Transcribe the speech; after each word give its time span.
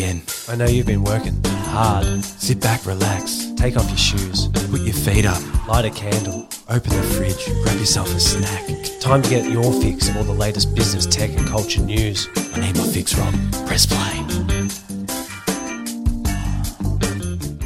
again. 0.00 0.22
I 0.48 0.56
know 0.56 0.64
you've 0.64 0.86
been 0.86 1.04
working 1.04 1.38
hard. 1.44 2.24
Sit 2.24 2.58
back, 2.60 2.86
relax, 2.86 3.52
Take 3.56 3.76
off 3.76 3.86
your 3.88 3.98
shoes, 3.98 4.48
put 4.70 4.80
your 4.80 4.94
feet 4.94 5.26
up, 5.26 5.42
light 5.68 5.84
a 5.84 5.90
candle. 5.90 6.48
open 6.70 6.90
the 6.90 7.02
fridge, 7.14 7.44
grab 7.62 7.78
yourself 7.78 8.08
a 8.14 8.18
snack. 8.18 8.66
Time 9.00 9.20
to 9.20 9.28
get 9.28 9.50
your 9.50 9.70
fix 9.82 10.08
of 10.08 10.16
all 10.16 10.24
the 10.24 10.32
latest 10.32 10.74
business, 10.74 11.04
tech, 11.04 11.36
and 11.36 11.46
culture 11.46 11.82
news. 11.82 12.26
I 12.54 12.60
need 12.60 12.78
my 12.78 12.86
fix, 12.86 13.14
Rob. 13.14 13.34
Press 13.66 13.84
play. 13.84 14.16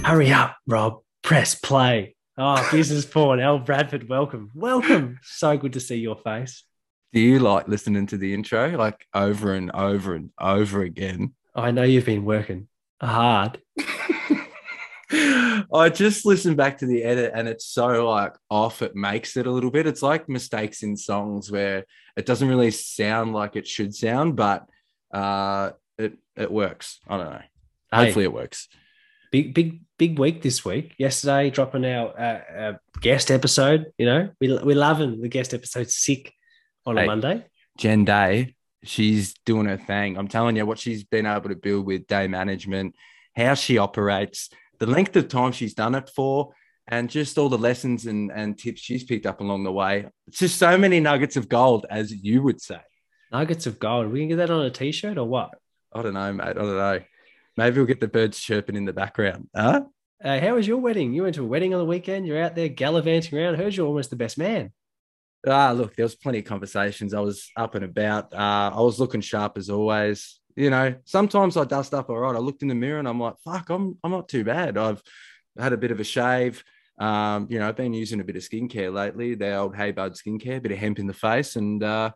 Hurry 0.03 0.33
up, 0.33 0.57
Rob. 0.67 1.03
Press 1.23 1.55
play. 1.55 2.17
Oh, 2.37 2.69
business 2.73 3.07
porn. 3.07 3.39
Al 3.39 3.61
Bradford, 3.61 4.09
welcome. 4.09 4.51
Welcome. 4.57 5.21
So 5.23 5.57
good 5.57 5.75
to 5.75 5.81
see 5.81 5.99
your 5.99 6.17
face. 6.17 6.65
Do 7.13 7.21
you 7.21 7.39
like 7.39 7.69
listening 7.69 8.09
to 8.09 8.17
the 8.19 8.35
intro 8.35 8.77
like 8.77 9.07
over 9.15 9.55
and 9.55 9.71
over 9.71 10.17
and 10.17 10.31
over 10.41 10.83
again? 10.83 11.35
I 11.55 11.71
know 11.71 11.83
you've 11.83 12.07
been 12.07 12.25
working 12.25 12.69
hard. 13.01 13.61
I 15.73 15.89
just 15.93 16.27
listened 16.27 16.57
back 16.57 16.79
to 16.79 16.87
the 16.87 17.03
edit 17.03 17.33
and 17.35 17.49
it's 17.49 17.67
so 17.67 18.09
like 18.09 18.35
off, 18.51 18.83
it 18.83 18.97
makes 18.97 19.37
it 19.37 19.47
a 19.47 19.51
little 19.51 19.71
bit. 19.71 19.87
It's 19.87 20.03
like 20.03 20.29
mistakes 20.29 20.83
in 20.83 20.97
songs 20.97 21.51
where 21.51 21.85
it 22.17 22.27
doesn't 22.27 22.49
really 22.49 22.71
sound 22.71 23.33
like 23.33 23.57
it 23.57 23.67
should 23.67 23.95
sound, 23.95 24.37
but 24.37 24.67
uh 25.13 25.71
it 25.99 26.19
it 26.37 26.51
works. 26.51 26.99
I 27.09 27.17
don't 27.17 27.31
know. 27.31 27.43
Hey. 27.93 28.05
Hopefully 28.07 28.25
it 28.25 28.33
works. 28.33 28.69
big 29.31 29.55
big 29.55 29.81
big 29.97 30.19
week 30.19 30.43
this 30.43 30.65
week 30.65 30.95
yesterday 30.99 31.51
dropping 31.51 31.85
our 31.85 32.09
uh, 32.19 32.41
uh, 32.59 32.73
guest 33.01 33.31
episode 33.31 33.93
you 33.97 34.07
know 34.07 34.29
we, 34.41 34.59
we're 34.59 34.75
loving 34.77 35.21
the 35.21 35.29
guest 35.29 35.55
episode 35.55 35.89
sick 35.89 36.33
on 36.85 36.99
a 36.99 37.07
monday 37.07 37.45
Jen 37.79 38.05
Day, 38.05 38.55
she's 38.85 39.35
doing 39.45 39.67
her 39.67 39.77
thing. 39.77 40.17
I'm 40.17 40.29
telling 40.29 40.57
you 40.57 40.67
what 40.67 40.79
she's 40.79 41.05
been 41.05 41.27
able 41.27 41.49
to 41.49 41.57
build 41.57 41.87
with 41.87 42.07
day 42.07 42.29
management, 42.29 42.95
how 43.37 43.55
she 43.55 43.79
operates, 43.79 44.51
the 44.79 44.87
length 44.87 45.17
of 45.17 45.29
time 45.29 45.53
she's 45.53 45.75
done 45.75 45.95
it 45.95 46.11
for, 46.15 46.53
and 46.87 47.09
just 47.09 47.39
all 47.39 47.49
the 47.49 47.59
lessons 47.59 48.07
and, 48.07 48.31
and 48.31 48.59
tips 48.59 48.81
she's 48.81 49.05
picked 49.05 49.27
up 49.27 49.41
along 49.41 49.65
the 49.65 49.73
way. 49.73 50.07
It's 50.27 50.39
just 50.39 50.59
so 50.59 50.77
many 50.77 51.01
nuggets 51.01 51.37
of 51.37 51.49
gold, 51.49 51.87
as 51.89 52.13
you 52.13 52.43
would 52.43 52.61
say. 52.61 52.81
nuggets 53.33 53.67
of 53.67 53.79
gold 53.79 54.13
we 54.13 54.21
can 54.21 54.29
get 54.29 54.37
that 54.37 54.51
on 54.51 54.65
a 54.65 54.71
t-shirt 54.71 55.19
or 55.19 55.27
what 55.27 55.51
I 55.93 56.03
don't 56.03 56.15
know, 56.15 56.33
mate. 56.33 56.49
I 56.49 56.53
don't 56.53 56.77
know. 56.77 57.01
Maybe 57.57 57.77
we'll 57.77 57.87
get 57.87 58.01
the 58.01 58.09
birds 58.09 58.39
chirping 58.41 58.75
in 58.75 58.85
the 58.85 58.93
background. 58.93 59.49
Huh? 59.55 59.83
uh, 60.25 60.41
how 60.41 60.55
was 60.55 60.67
your 60.67 60.79
wedding 60.79 61.13
you 61.13 61.23
went 61.23 61.35
to 61.35 61.43
a 61.43 61.47
wedding 61.47 61.75
on 61.75 61.81
the 61.81 61.87
weekend 61.87 62.27
you're 62.27 62.43
out 62.43 62.55
there 62.55 62.69
gallivanting 62.69 63.39
around 63.39 63.57
heard 63.57 63.75
you're 63.75 63.87
almost 63.87 64.11
the 64.11 64.17
best 64.17 64.39
man 64.39 64.73
Ah, 65.47 65.73
look, 65.73 65.95
there 65.95 66.05
was 66.05 66.15
plenty 66.15 66.39
of 66.39 66.45
conversations. 66.45 67.13
I 67.13 67.21
was 67.21 67.51
up 67.57 67.75
and 67.75 67.85
about. 67.85 68.33
Uh, 68.33 68.71
I 68.75 68.81
was 68.81 68.99
looking 68.99 69.21
sharp 69.21 69.59
as 69.59 69.69
always. 69.71 70.41
You 70.57 70.71
know, 70.71 70.95
sometimes 71.05 71.57
I 71.57 71.65
dust 71.65 71.93
up 71.93 72.09
all 72.09 72.19
right. 72.19 72.35
I 72.35 72.39
looked 72.39 72.63
in 72.63 72.69
the 72.69 72.75
mirror 72.75 72.99
and 72.99 73.09
I'm 73.09 73.21
like, 73.21 73.35
fuck, 73.45 73.69
I'm 73.71 73.99
I'm 74.03 74.11
not 74.11 74.29
too 74.29 74.45
bad. 74.45 74.79
I've 74.79 75.03
had 75.59 75.73
a 75.73 75.77
bit 75.77 75.91
of 75.91 76.01
a 76.01 76.05
shave. 76.05 76.65
Um, 76.99 77.49
you 77.51 77.59
know, 77.59 77.69
I've 77.69 77.77
been 77.77 77.93
using 77.93 78.21
a 78.21 78.25
bit 78.25 78.37
of 78.37 78.43
skincare 78.43 78.93
lately, 78.93 79.35
the 79.35 79.57
old 79.57 79.75
Hey 79.75 79.91
Bud 79.91 80.15
skincare, 80.15 80.59
a 80.59 80.61
bit 80.61 80.73
of 80.73 80.79
hemp 80.79 80.99
in 80.99 81.09
the 81.09 81.13
face, 81.13 81.57
and 81.57 81.83
uh, 81.83 82.11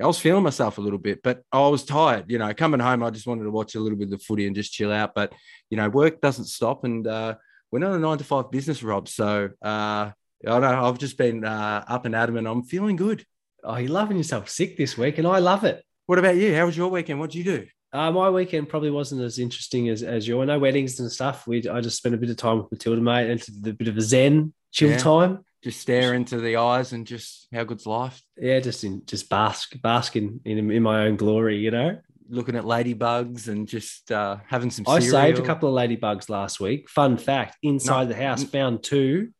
I 0.00 0.06
was 0.06 0.18
feeling 0.18 0.44
myself 0.44 0.78
a 0.78 0.82
little 0.82 0.98
bit, 0.98 1.22
but 1.24 1.42
I 1.50 1.66
was 1.68 1.84
tired. 1.84 2.30
You 2.30 2.38
know, 2.38 2.52
coming 2.54 2.78
home, 2.78 3.02
I 3.02 3.10
just 3.10 3.26
wanted 3.26 3.44
to 3.44 3.50
watch 3.50 3.74
a 3.74 3.80
little 3.80 3.98
bit 3.98 4.04
of 4.04 4.10
the 4.10 4.18
footy 4.18 4.46
and 4.46 4.54
just 4.54 4.72
chill 4.72 4.92
out. 4.92 5.14
But 5.14 5.32
you 5.70 5.76
know, 5.76 5.88
work 5.88 6.20
doesn't 6.20 6.44
stop, 6.44 6.84
and 6.84 7.06
uh, 7.06 7.36
we're 7.72 7.78
not 7.80 7.94
a 7.94 7.98
nine 7.98 8.18
to 8.18 8.24
five 8.24 8.50
business, 8.50 8.82
Rob. 8.82 9.08
So 9.08 9.50
uh, 9.62 10.10
I 10.46 10.58
know. 10.60 10.84
I've 10.86 10.98
just 10.98 11.18
been 11.18 11.44
uh, 11.44 11.84
up 11.88 12.04
and 12.04 12.14
and 12.14 12.46
I'm 12.48 12.62
feeling 12.62 12.96
good. 12.96 13.24
oh 13.64 13.76
you're 13.76 13.90
loving 13.90 14.16
yourself 14.16 14.48
sick 14.48 14.76
this 14.76 14.96
week 14.96 15.18
and 15.18 15.26
i 15.26 15.38
love 15.38 15.64
it 15.64 15.84
What 16.06 16.18
about 16.18 16.36
you? 16.36 16.54
How 16.54 16.66
was 16.66 16.76
your 16.76 16.88
weekend? 16.90 17.18
What 17.20 17.30
did 17.30 17.38
you 17.38 17.44
do? 17.44 17.66
uh, 17.92 18.10
my 18.12 18.28
weekend 18.30 18.68
probably 18.68 18.90
wasn't 18.90 19.20
as 19.22 19.38
interesting 19.38 19.88
as, 19.88 20.02
as 20.02 20.28
your 20.28 20.44
no 20.46 20.58
weddings 20.58 21.00
and 21.00 21.10
stuff 21.10 21.46
we 21.46 21.66
i 21.68 21.80
just 21.80 21.96
spent 21.96 22.14
a 22.14 22.18
bit 22.18 22.30
of 22.30 22.36
time 22.36 22.58
with 22.58 22.70
matilda 22.70 23.00
mate 23.00 23.30
and 23.30 23.66
a 23.66 23.72
bit 23.72 23.88
of 23.88 23.96
a 23.96 24.02
zen 24.02 24.52
chill 24.72 24.90
Yeah. 24.90 24.98
time 24.98 25.44
Just 25.64 25.80
stare 25.80 26.14
into 26.14 26.38
the 26.40 26.56
eyes 26.56 26.92
and 26.92 27.04
just 27.06 27.48
how 27.52 27.64
good's 27.64 27.86
life? 27.86 28.22
yeah, 28.36 28.60
just 28.60 28.84
in 28.84 29.02
just 29.06 29.28
bask 29.28 29.74
basking 29.82 30.40
in 30.44 30.70
in 30.70 30.82
my 30.82 31.06
own 31.06 31.16
glory, 31.16 31.56
you 31.58 31.72
know. 31.72 31.98
Looking 32.30 32.56
at 32.56 32.64
ladybugs 32.64 33.48
and 33.48 33.66
just 33.66 34.12
uh, 34.12 34.36
having 34.46 34.70
some. 34.70 34.84
I 34.86 35.00
saved 35.00 35.38
a 35.38 35.42
couple 35.42 35.66
of 35.70 35.74
ladybugs 35.74 36.28
last 36.28 36.60
week. 36.60 36.88
Fun 36.90 37.16
fact: 37.16 37.56
inside 37.62 38.04
No. 38.08 38.12
the 38.14 38.20
house, 38.26 38.44
found 38.44 38.82
two. 38.84 39.30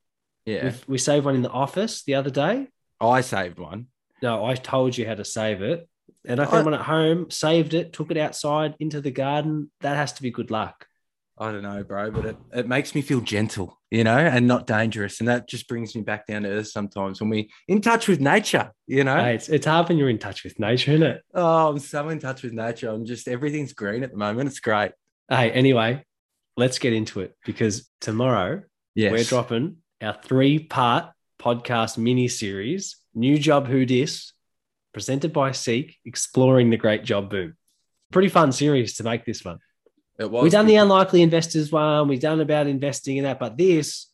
Yeah, 0.49 0.65
We, 0.65 0.95
we 0.95 0.99
saved 0.99 1.25
one 1.27 1.35
in 1.35 1.43
the 1.43 1.51
office 1.51 2.03
the 2.05 2.15
other 2.15 2.31
day. 2.31 2.69
Oh, 3.01 3.11
I 3.11 3.21
saved 3.21 3.59
one. 3.59 3.87
No, 4.23 4.45
I 4.45 4.55
told 4.55 4.97
you 4.97 5.07
how 5.07 5.15
to 5.15 5.25
save 5.25 5.63
it, 5.63 5.89
and 6.25 6.41
I 6.41 6.45
I- 6.45 6.47
found 6.47 6.65
one 6.65 6.75
at 6.75 6.81
home. 6.81 7.31
Saved 7.31 7.75
it, 7.75 7.93
took 7.93 8.11
it 8.11 8.17
outside 8.17 8.75
into 8.81 9.01
the 9.01 9.11
garden. 9.11 9.71
That 9.81 9.97
has 9.97 10.13
to 10.15 10.23
be 10.23 10.31
good 10.31 10.51
luck. 10.51 10.87
I 11.41 11.53
don't 11.53 11.63
know, 11.63 11.85
bro, 11.85 12.11
but 12.11 12.25
it, 12.27 12.37
it 12.53 12.67
makes 12.67 12.97
me 12.97 13.01
feel 13.01 13.21
gentle, 13.21 13.79
you 13.93 14.03
know, 14.03 14.19
and 14.19 14.49
not 14.49 14.67
dangerous. 14.67 15.21
And 15.21 15.29
that 15.29 15.49
just 15.49 15.69
brings 15.69 15.95
me 15.95 16.03
back 16.03 16.27
down 16.27 16.43
to 16.43 16.49
earth 16.49 16.67
sometimes 16.67 17.21
when 17.21 17.31
we're 17.31 17.45
in 17.69 17.81
touch 17.81 18.09
with 18.09 18.19
nature, 18.21 18.73
you 18.89 19.05
know. 19.05 19.17
Hey, 19.17 19.37
it's, 19.37 19.49
it's 19.49 19.67
hard 19.67 19.89
when 19.89 19.99
you're 19.99 20.09
in 20.11 20.19
touch 20.19 20.43
with 20.43 20.59
nature, 20.59 20.91
isn't 20.95 21.07
it? 21.07 21.23
Oh, 21.33 21.69
I'm 21.69 21.79
so 21.79 22.09
in 22.09 22.19
touch 22.19 22.43
with 22.43 22.55
nature. 22.55 22.89
I'm 22.91 23.05
just 23.05 23.29
everything's 23.29 23.73
green 23.73 24.03
at 24.03 24.11
the 24.11 24.17
moment. 24.17 24.49
It's 24.49 24.59
great. 24.59 24.91
Hey, 25.31 25.53
anyway, 25.53 26.05
let's 26.57 26.81
get 26.81 26.93
into 26.93 27.21
it 27.21 27.37
because 27.45 27.89
tomorrow 28.01 28.63
Yes. 28.97 29.13
we're 29.13 29.23
dropping 29.23 29.77
our 30.03 30.17
three 30.23 30.59
part 30.59 31.11
podcast 31.41 31.99
mini 31.99 32.29
series, 32.29 32.97
New 33.15 33.39
Job 33.39 33.67
Who 33.67 33.85
Dis, 33.85 34.33
presented 34.93 35.33
by 35.33 35.53
Seek, 35.53 35.97
exploring 36.05 36.71
the 36.71 36.77
great 36.77 37.05
job 37.05 37.31
boom. 37.31 37.57
Pretty 38.13 38.29
fun 38.29 38.53
series 38.53 38.97
to 38.97 39.05
make 39.05 39.25
this 39.25 39.45
one. 39.45 39.59
It 40.19 40.31
was 40.31 40.43
We've 40.43 40.53
done 40.53 40.67
the 40.67 40.77
unlikely 40.77 41.23
investors 41.23 41.71
one, 41.71 42.09
we've 42.09 42.21
done 42.21 42.41
about 42.41 42.67
investing 42.67 43.19
in 43.19 43.25
that, 43.25 43.39
but 43.39 43.57
this, 43.57 44.07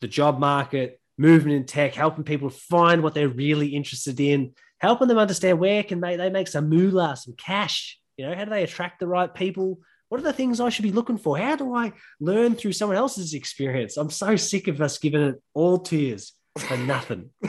the 0.00 0.08
job 0.08 0.38
market, 0.38 1.00
movement 1.16 1.56
in 1.56 1.64
tech, 1.64 1.94
helping 1.94 2.24
people 2.24 2.50
find 2.50 3.02
what 3.02 3.14
they're 3.14 3.28
really 3.28 3.68
interested 3.68 4.18
in, 4.18 4.52
helping 4.78 5.08
them 5.08 5.18
understand 5.18 5.58
where 5.58 5.82
can 5.82 6.00
they, 6.00 6.16
they 6.16 6.30
make 6.30 6.48
some 6.48 6.68
moolah, 6.68 7.16
some 7.16 7.34
cash. 7.36 7.98
You 8.16 8.26
know, 8.26 8.34
how 8.34 8.44
do 8.44 8.50
they 8.50 8.62
attract 8.62 9.00
the 9.00 9.06
right 9.06 9.32
people? 9.32 9.80
What 10.08 10.20
are 10.20 10.24
the 10.24 10.32
things 10.32 10.60
I 10.60 10.68
should 10.68 10.82
be 10.84 10.92
looking 10.92 11.18
for? 11.18 11.36
How 11.38 11.56
do 11.56 11.74
I 11.74 11.92
learn 12.20 12.54
through 12.54 12.72
someone 12.72 12.96
else's 12.98 13.34
experience? 13.34 13.96
I'm 13.96 14.10
so 14.10 14.36
sick 14.36 14.68
of 14.68 14.80
us 14.80 14.98
giving 14.98 15.22
it 15.22 15.42
all 15.54 15.78
tears 15.78 16.32
for 16.58 16.76
nothing. 16.76 17.30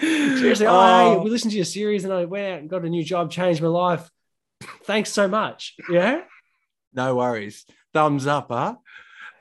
Seriously, 0.00 0.66
oh, 0.66 0.70
Oh. 1.18 1.22
we 1.22 1.30
listened 1.30 1.50
to 1.50 1.56
your 1.58 1.64
series 1.66 2.04
and 2.04 2.12
I 2.12 2.24
went 2.24 2.46
out 2.54 2.58
and 2.60 2.70
got 2.70 2.84
a 2.84 2.88
new 2.88 3.04
job, 3.04 3.30
changed 3.30 3.60
my 3.60 3.68
life. 3.68 4.08
Thanks 4.84 5.12
so 5.12 5.28
much. 5.28 5.74
Yeah. 5.90 6.22
no 6.94 7.16
worries. 7.16 7.66
Thumbs 7.92 8.26
up, 8.26 8.48
huh? 8.48 8.76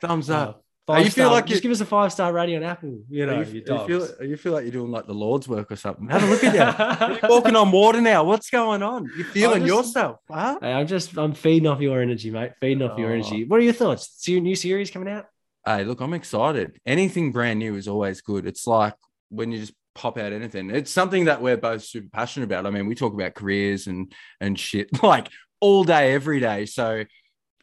Thumbs 0.02 0.30
up. 0.30 0.50
Uh, 0.50 0.60
five 0.96 1.06
you 1.06 1.12
feel 1.12 1.26
star- 1.26 1.32
like 1.34 1.46
just 1.46 1.62
give 1.64 1.72
us 1.72 1.82
a 1.82 1.86
five 1.86 2.12
star 2.12 2.34
rating 2.34 2.58
on 2.58 2.64
Apple. 2.64 3.00
You 3.10 3.26
know, 3.26 3.42
you, 3.42 3.64
you, 3.66 3.86
feel 3.88 4.26
you 4.26 4.38
feel 4.38 4.54
like 4.54 4.64
you're 4.64 4.72
doing 4.72 4.92
like 4.92 5.06
the 5.08 5.14
Lord's 5.14 5.48
work 5.48 5.72
or 5.72 5.76
something. 5.76 6.08
Have 6.10 6.24
a 6.24 6.28
look 6.28 6.44
at 6.44 6.54
you. 6.54 7.18
You're 7.22 7.30
walking 7.30 7.56
on 7.56 7.72
water 7.72 8.02
now. 8.02 8.24
What's 8.24 8.50
going 8.50 8.84
on? 8.84 9.10
You're 9.16 9.26
feeling 9.28 9.66
just- 9.66 9.68
yourself, 9.88 10.18
huh? 10.30 10.58
Hey, 10.62 10.74
I'm 10.74 10.88
just 10.88 11.18
I'm 11.18 11.34
feeding 11.34 11.68
off 11.68 11.80
your 11.82 12.02
energy, 12.02 12.32
mate. 12.32 12.52
Feeding 12.60 12.84
off 12.88 12.98
your 12.98 13.10
Oh. 13.10 13.14
energy. 13.14 13.46
What 13.46 13.60
are 13.60 13.64
your 13.64 13.74
thoughts? 13.74 14.10
See 14.18 14.34
your 14.34 14.42
new 14.42 14.56
series 14.56 14.92
coming 14.92 15.10
out? 15.14 15.26
Hey, 15.66 15.84
look, 15.84 16.00
I'm 16.02 16.14
excited. 16.14 16.80
Anything 16.86 17.32
brand 17.32 17.60
new 17.60 17.76
is 17.76 17.88
always 17.88 18.22
good. 18.22 18.48
It's 18.48 18.66
like 18.66 18.96
when 19.30 19.52
you 19.52 19.60
just 19.60 19.74
pop 19.96 20.18
out 20.18 20.32
anything. 20.32 20.70
It's 20.70 20.90
something 20.92 21.26
that 21.26 21.42
we're 21.42 21.58
both 21.58 21.84
super 21.84 22.08
passionate 22.12 22.46
about. 22.46 22.66
I 22.66 22.70
mean, 22.70 22.88
we 22.88 22.96
talk 22.96 23.14
about 23.14 23.36
careers 23.36 23.88
and 23.88 24.12
and 24.40 24.58
shit 24.58 24.88
like 25.04 25.30
all 25.60 25.84
day, 25.84 26.14
every 26.14 26.40
day. 26.40 26.66
So 26.66 27.04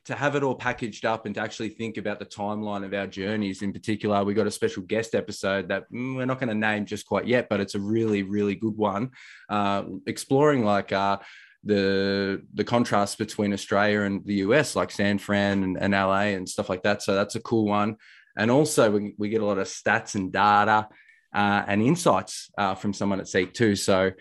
to 0.07 0.15
have 0.15 0.37
it 0.37 0.43
all 0.43 0.55
packaged 0.55 1.05
up 1.05 1.27
and 1.27 1.35
to 1.35 1.41
actually 1.41 1.69
think 1.69 1.97
about 1.97 2.19
the 2.19 2.27
timeline 2.27 2.85
of 2.85 2.95
our 2.95 3.07
journeys 3.07 3.63
in 3.63 3.73
particular, 3.73 4.23
we 4.23 4.35
got 4.35 4.47
a 4.47 4.51
special 4.51 4.83
guest 4.83 5.15
episode 5.15 5.69
that 5.69 5.91
mm, 5.93 6.17
we're 6.17 6.27
not 6.27 6.39
going 6.39 6.49
to 6.49 6.55
name 6.55 6.87
just 6.87 7.07
quite 7.07 7.27
yet, 7.27 7.49
but 7.49 7.61
it's 7.61 7.75
a 7.75 7.81
really, 7.81 8.23
really 8.23 8.55
good 8.55 8.77
one, 8.77 9.11
uh, 9.49 9.83
exploring 10.07 10.65
like 10.65 10.93
uh, 10.93 11.19
the 11.65 12.43
the 12.55 12.63
contrast 12.65 13.19
between 13.19 13.53
Australia 13.53 14.03
and 14.03 14.25
the 14.25 14.35
US, 14.35 14.77
like 14.77 14.93
San 14.93 15.19
Fran 15.19 15.65
and, 15.65 15.77
and 15.77 15.93
LA 15.93 16.35
and 16.37 16.49
stuff 16.49 16.69
like 16.69 16.85
that. 16.85 17.03
So 17.03 17.15
that's 17.15 17.35
a 17.35 17.41
cool 17.41 17.67
one. 17.67 17.97
And 18.39 18.51
also, 18.51 18.91
we, 18.91 19.15
we 19.19 19.29
get 19.29 19.41
a 19.41 19.47
lot 19.47 19.59
of 19.59 19.67
stats 19.67 20.15
and 20.15 20.33
data 20.33 20.89
uh, 21.35 21.65
and 21.67 21.83
insights 21.83 22.51
uh, 22.57 22.77
from 22.77 22.93
someone 22.93 23.19
at 23.19 23.29
Seek 23.29 23.53
too. 23.55 23.75
So 23.75 24.13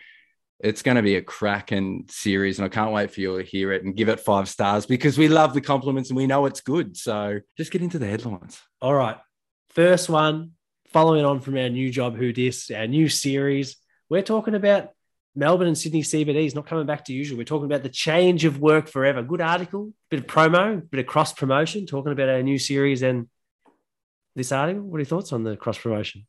it's 0.59 0.81
going 0.81 0.95
to 0.95 1.03
be 1.03 1.15
a 1.15 1.21
cracking 1.21 2.05
series, 2.09 2.59
and 2.59 2.65
I 2.65 2.69
can't 2.69 2.91
wait 2.91 3.11
for 3.11 3.21
you 3.21 3.37
to 3.37 3.43
hear 3.43 3.71
it 3.71 3.83
and 3.83 3.95
give 3.95 4.09
it 4.09 4.19
five 4.19 4.47
stars 4.47 4.85
because 4.85 5.17
we 5.17 5.27
love 5.27 5.53
the 5.53 5.61
compliments 5.61 6.09
and 6.09 6.17
we 6.17 6.27
know 6.27 6.45
it's 6.45 6.61
good. 6.61 6.95
So 6.95 7.39
just 7.57 7.71
get 7.71 7.81
into 7.81 7.99
the 7.99 8.07
headlines. 8.07 8.61
All 8.81 8.93
right. 8.93 9.17
First 9.69 10.09
one, 10.09 10.51
following 10.93 11.25
on 11.25 11.41
from 11.41 11.57
our 11.57 11.69
new 11.69 11.91
job, 11.91 12.15
Who 12.15 12.31
Dis, 12.31 12.71
our 12.71 12.87
new 12.87 13.09
series. 13.09 13.75
We're 14.09 14.21
talking 14.21 14.55
about 14.55 14.91
Melbourne 15.35 15.67
and 15.67 15.77
Sydney 15.77 16.01
cbds 16.01 16.55
not 16.55 16.67
coming 16.67 16.85
back 16.85 17.03
to 17.05 17.13
usual. 17.13 17.37
We're 17.37 17.43
talking 17.43 17.65
about 17.65 17.83
the 17.83 17.89
change 17.89 18.45
of 18.45 18.59
work 18.59 18.87
forever. 18.87 19.21
Good 19.21 19.41
article, 19.41 19.91
bit 20.09 20.21
of 20.21 20.27
promo, 20.27 20.89
bit 20.89 21.01
of 21.01 21.05
cross 21.05 21.33
promotion, 21.33 21.85
talking 21.85 22.13
about 22.13 22.29
our 22.29 22.41
new 22.41 22.57
series 22.57 23.01
and 23.01 23.27
this 24.35 24.53
article. 24.53 24.83
What 24.83 24.97
are 24.97 24.99
your 24.99 25.07
thoughts 25.07 25.33
on 25.33 25.43
the 25.43 25.57
cross 25.57 25.77
promotion? 25.77 26.25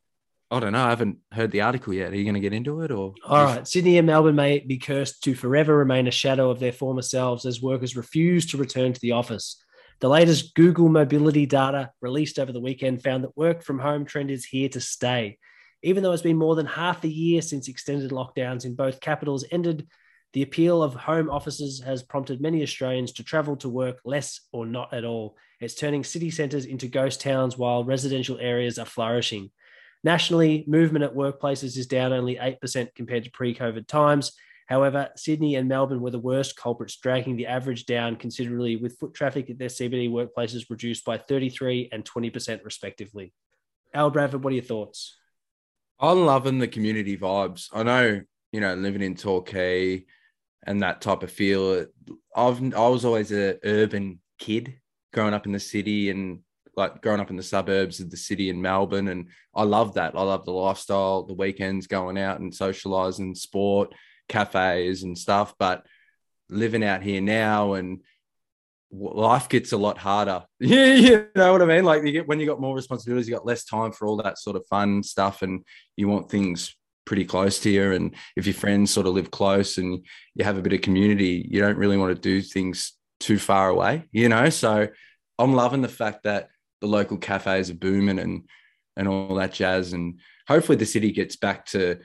I 0.50 0.60
don't 0.60 0.72
know. 0.72 0.84
I 0.84 0.90
haven't 0.90 1.18
heard 1.32 1.50
the 1.50 1.62
article 1.62 1.92
yet. 1.92 2.12
Are 2.12 2.16
you 2.16 2.24
going 2.24 2.34
to 2.34 2.40
get 2.40 2.52
into 2.52 2.82
it 2.82 2.92
or? 2.92 3.14
All 3.24 3.44
right. 3.44 3.66
Sydney 3.66 3.98
and 3.98 4.06
Melbourne 4.06 4.36
may 4.36 4.60
be 4.60 4.78
cursed 4.78 5.24
to 5.24 5.34
forever 5.34 5.76
remain 5.76 6.06
a 6.06 6.12
shadow 6.12 6.50
of 6.50 6.60
their 6.60 6.72
former 6.72 7.02
selves 7.02 7.44
as 7.44 7.60
workers 7.60 7.96
refuse 7.96 8.46
to 8.46 8.56
return 8.56 8.92
to 8.92 9.00
the 9.00 9.12
office. 9.12 9.60
The 10.00 10.08
latest 10.08 10.54
Google 10.54 10.88
mobility 10.88 11.46
data 11.46 11.90
released 12.00 12.38
over 12.38 12.52
the 12.52 12.60
weekend 12.60 13.02
found 13.02 13.24
that 13.24 13.36
work 13.36 13.62
from 13.62 13.78
home 13.78 14.04
trend 14.04 14.30
is 14.30 14.44
here 14.44 14.68
to 14.68 14.80
stay. 14.80 15.38
Even 15.82 16.02
though 16.02 16.12
it's 16.12 16.22
been 16.22 16.36
more 16.36 16.54
than 16.54 16.66
half 16.66 17.02
a 17.02 17.08
year 17.08 17.42
since 17.42 17.66
extended 17.66 18.10
lockdowns 18.10 18.64
in 18.64 18.74
both 18.74 19.00
capitals 19.00 19.44
ended, 19.50 19.88
the 20.32 20.42
appeal 20.42 20.82
of 20.82 20.94
home 20.94 21.30
offices 21.30 21.80
has 21.80 22.02
prompted 22.02 22.42
many 22.42 22.62
Australians 22.62 23.12
to 23.12 23.24
travel 23.24 23.56
to 23.56 23.68
work 23.68 24.00
less 24.04 24.40
or 24.52 24.66
not 24.66 24.92
at 24.92 25.04
all. 25.04 25.36
It's 25.60 25.74
turning 25.74 26.04
city 26.04 26.30
centres 26.30 26.66
into 26.66 26.88
ghost 26.88 27.20
towns 27.20 27.56
while 27.56 27.84
residential 27.84 28.38
areas 28.38 28.78
are 28.78 28.84
flourishing. 28.84 29.50
Nationally, 30.06 30.62
movement 30.68 31.04
at 31.04 31.16
workplaces 31.16 31.76
is 31.76 31.88
down 31.88 32.12
only 32.12 32.36
8% 32.36 32.94
compared 32.94 33.24
to 33.24 33.30
pre 33.32 33.52
COVID 33.52 33.88
times. 33.88 34.30
However, 34.68 35.08
Sydney 35.16 35.56
and 35.56 35.68
Melbourne 35.68 36.00
were 36.00 36.12
the 36.12 36.20
worst 36.20 36.54
culprits, 36.54 36.96
dragging 36.96 37.34
the 37.34 37.48
average 37.48 37.86
down 37.86 38.14
considerably, 38.14 38.76
with 38.76 38.96
foot 39.00 39.14
traffic 39.14 39.50
at 39.50 39.58
their 39.58 39.66
CBD 39.66 40.08
workplaces 40.08 40.70
reduced 40.70 41.04
by 41.04 41.18
33 41.18 41.88
and 41.90 42.04
20% 42.04 42.64
respectively. 42.64 43.32
Al 43.94 44.10
Bradford, 44.10 44.44
what 44.44 44.52
are 44.52 44.54
your 44.54 44.62
thoughts? 44.62 45.16
I'm 45.98 46.24
loving 46.24 46.60
the 46.60 46.68
community 46.68 47.18
vibes. 47.18 47.68
I 47.72 47.82
know, 47.82 48.20
you 48.52 48.60
know, 48.60 48.76
living 48.76 49.02
in 49.02 49.16
Torquay 49.16 50.04
and 50.64 50.82
that 50.82 51.00
type 51.00 51.24
of 51.24 51.32
feel. 51.32 51.84
I've 52.36 52.62
I 52.74 52.86
was 52.86 53.04
always 53.04 53.32
an 53.32 53.58
urban 53.64 54.20
kid 54.38 54.78
growing 55.12 55.34
up 55.34 55.46
in 55.46 55.52
the 55.52 55.58
city 55.58 56.10
and 56.10 56.44
like 56.76 57.00
growing 57.00 57.20
up 57.20 57.30
in 57.30 57.36
the 57.36 57.42
suburbs 57.42 58.00
of 58.00 58.10
the 58.10 58.16
city 58.16 58.50
in 58.50 58.60
Melbourne. 58.60 59.08
And 59.08 59.28
I 59.54 59.62
love 59.62 59.94
that. 59.94 60.14
I 60.14 60.22
love 60.22 60.44
the 60.44 60.52
lifestyle, 60.52 61.22
the 61.22 61.34
weekends 61.34 61.86
going 61.86 62.18
out 62.18 62.40
and 62.40 62.54
socializing, 62.54 63.34
sport, 63.34 63.94
cafes 64.28 65.02
and 65.02 65.16
stuff. 65.16 65.54
But 65.58 65.86
living 66.48 66.84
out 66.84 67.02
here 67.02 67.20
now 67.20 67.74
and 67.74 68.00
life 68.92 69.48
gets 69.48 69.72
a 69.72 69.76
lot 69.76 69.98
harder. 69.98 70.44
Yeah, 70.60 70.94
you 70.94 71.26
know 71.34 71.52
what 71.52 71.62
I 71.62 71.66
mean? 71.66 71.84
Like 71.84 72.04
you 72.04 72.12
get 72.12 72.28
when 72.28 72.40
you 72.40 72.46
got 72.46 72.60
more 72.60 72.74
responsibilities, 72.74 73.28
you 73.28 73.34
got 73.34 73.46
less 73.46 73.64
time 73.64 73.92
for 73.92 74.06
all 74.06 74.16
that 74.18 74.38
sort 74.38 74.56
of 74.56 74.66
fun 74.66 75.02
stuff 75.02 75.42
and 75.42 75.64
you 75.96 76.08
want 76.08 76.30
things 76.30 76.76
pretty 77.06 77.24
close 77.24 77.58
to 77.60 77.70
you. 77.70 77.92
And 77.92 78.14
if 78.36 78.46
your 78.46 78.54
friends 78.54 78.90
sort 78.90 79.06
of 79.06 79.14
live 79.14 79.30
close 79.30 79.78
and 79.78 80.04
you 80.34 80.44
have 80.44 80.58
a 80.58 80.62
bit 80.62 80.74
of 80.74 80.82
community, 80.82 81.46
you 81.50 81.60
don't 81.60 81.78
really 81.78 81.96
want 81.96 82.14
to 82.14 82.20
do 82.20 82.42
things 82.42 82.92
too 83.20 83.38
far 83.38 83.70
away, 83.70 84.04
you 84.12 84.28
know? 84.28 84.50
So 84.50 84.88
I'm 85.38 85.54
loving 85.54 85.82
the 85.82 85.88
fact 85.88 86.24
that 86.24 86.48
the 86.80 86.86
local 86.86 87.18
cafes 87.18 87.70
are 87.70 87.74
booming 87.74 88.18
and 88.18 88.48
and 88.96 89.08
all 89.08 89.34
that 89.34 89.52
jazz. 89.52 89.92
And 89.92 90.20
hopefully 90.48 90.76
the 90.76 90.86
city 90.86 91.12
gets 91.12 91.36
back 91.36 91.66
to 91.66 91.98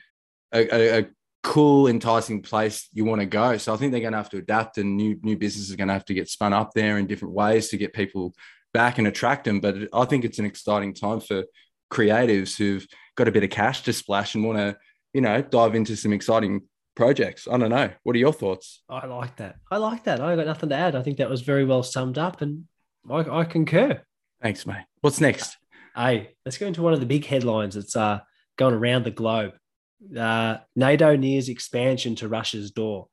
a, 0.54 0.76
a, 0.76 1.00
a 1.00 1.06
cool, 1.44 1.88
enticing 1.88 2.42
place 2.42 2.88
you 2.94 3.06
want 3.06 3.22
to 3.22 3.26
go. 3.26 3.58
So 3.58 3.74
I 3.74 3.78
think 3.78 3.92
they're 3.92 4.02
going 4.02 4.12
to 4.14 4.18
have 4.18 4.30
to 4.32 4.38
adapt, 4.38 4.78
and 4.78 4.98
new 4.98 5.20
new 5.22 5.38
businesses 5.38 5.72
are 5.72 5.78
going 5.78 5.88
to 5.88 5.94
have 5.94 6.06
to 6.06 6.14
get 6.14 6.30
spun 6.30 6.54
up 6.54 6.72
there 6.74 6.98
in 6.98 7.08
different 7.08 7.34
ways 7.34 7.70
to 7.70 7.78
get 7.78 7.94
people 7.94 8.36
back 8.74 8.98
and 8.98 9.08
attract 9.08 9.46
them. 9.46 9.60
But 9.60 9.90
I 9.94 10.06
think 10.06 10.26
it's 10.26 10.40
an 10.40 10.46
exciting 10.46 10.94
time 10.94 11.20
for 11.20 11.44
creatives 11.92 12.58
who've 12.58 12.86
got 13.16 13.28
a 13.28 13.32
bit 13.32 13.44
of 13.44 13.50
cash 13.50 13.84
to 13.84 13.94
splash 13.94 14.36
and 14.36 14.46
want 14.46 14.58
to, 14.58 14.78
you 15.14 15.22
know, 15.22 15.42
dive 15.42 15.76
into 15.76 15.96
some 15.96 16.14
exciting 16.14 16.62
projects. 16.96 17.48
I 17.52 17.58
don't 17.58 17.70
know. 17.70 17.90
What 18.04 18.16
are 18.16 18.20
your 18.20 18.34
thoughts? 18.34 18.84
I 18.90 19.06
like 19.08 19.38
that. 19.38 19.56
I 19.70 19.78
like 19.78 20.06
that. 20.06 20.22
I 20.22 20.36
got 20.36 20.46
nothing 20.46 20.70
to 20.70 20.76
add. 20.76 20.96
I 20.96 21.02
think 21.02 21.18
that 21.18 21.30
was 21.30 21.42
very 21.42 21.66
well 21.66 21.84
summed 21.84 22.18
up, 22.18 22.42
and 22.42 22.66
I, 23.10 23.40
I 23.40 23.44
concur. 23.46 24.02
Thanks, 24.42 24.66
mate. 24.66 24.86
What's 25.02 25.22
next? 25.22 25.58
Hey, 25.96 26.32
let's 26.46 26.58
go 26.58 26.66
into 26.66 26.82
one 26.82 26.94
of 26.94 27.00
the 27.00 27.06
big 27.06 27.26
headlines 27.26 27.76
that's 27.76 27.96
uh, 27.96 28.22
going 28.58 28.74
around 28.74 29.04
the 29.04 29.12
globe. 29.12 29.54
Uh, 30.18 30.58
NATO 30.76 31.16
nears 31.16 31.48
expansion 31.48 32.16
to 32.16 32.28
Russia's 32.28 32.72
door. 32.72 33.08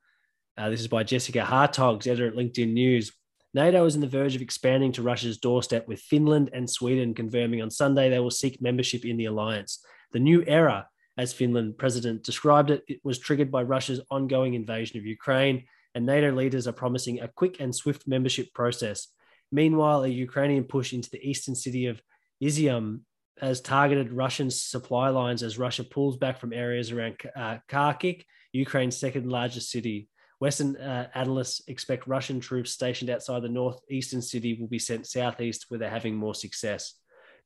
Uh, 0.56 0.70
this 0.70 0.80
is 0.80 0.88
by 0.88 1.02
Jessica 1.02 1.40
Hartogs, 1.40 2.06
editor 2.06 2.28
at 2.28 2.34
LinkedIn 2.34 2.72
News. 2.72 3.12
NATO 3.52 3.84
is 3.84 3.94
on 3.94 4.00
the 4.00 4.06
verge 4.06 4.36
of 4.36 4.42
expanding 4.42 4.92
to 4.92 5.02
Russia's 5.02 5.38
doorstep, 5.38 5.86
with 5.86 6.00
Finland 6.00 6.50
and 6.52 6.68
Sweden 6.68 7.14
confirming 7.14 7.60
on 7.60 7.70
Sunday 7.70 8.08
they 8.08 8.20
will 8.20 8.30
seek 8.30 8.62
membership 8.62 9.04
in 9.04 9.16
the 9.16 9.26
alliance. 9.26 9.84
The 10.12 10.18
new 10.18 10.42
era, 10.46 10.88
as 11.18 11.32
Finland 11.32 11.76
president 11.76 12.24
described 12.24 12.70
it, 12.70 12.84
it 12.88 13.00
was 13.04 13.18
triggered 13.18 13.50
by 13.50 13.62
Russia's 13.64 14.00
ongoing 14.10 14.54
invasion 14.54 14.98
of 14.98 15.04
Ukraine, 15.04 15.64
and 15.94 16.06
NATO 16.06 16.32
leaders 16.32 16.66
are 16.66 16.72
promising 16.72 17.20
a 17.20 17.28
quick 17.28 17.60
and 17.60 17.74
swift 17.74 18.08
membership 18.08 18.52
process. 18.54 19.08
Meanwhile, 19.50 20.04
a 20.04 20.08
Ukrainian 20.08 20.64
push 20.64 20.92
into 20.92 21.10
the 21.10 21.28
eastern 21.28 21.54
city 21.54 21.86
of 21.86 22.00
Izium 22.42 23.00
has 23.40 23.60
targeted 23.60 24.12
Russian 24.12 24.50
supply 24.50 25.08
lines 25.08 25.42
as 25.42 25.58
Russia 25.58 25.84
pulls 25.84 26.16
back 26.16 26.38
from 26.38 26.52
areas 26.52 26.90
around 26.90 27.16
uh, 27.36 27.58
Kharkiv, 27.68 28.22
Ukraine's 28.52 28.96
second 28.96 29.30
largest 29.30 29.70
city. 29.70 30.08
Western 30.40 30.76
uh, 30.76 31.08
analysts 31.14 31.62
expect 31.66 32.06
Russian 32.06 32.40
troops 32.40 32.70
stationed 32.70 33.10
outside 33.10 33.42
the 33.42 33.48
northeastern 33.48 34.22
city 34.22 34.54
will 34.54 34.68
be 34.68 34.78
sent 34.78 35.06
southeast 35.06 35.66
where 35.68 35.78
they're 35.78 35.90
having 35.90 36.14
more 36.14 36.34
success. 36.34 36.94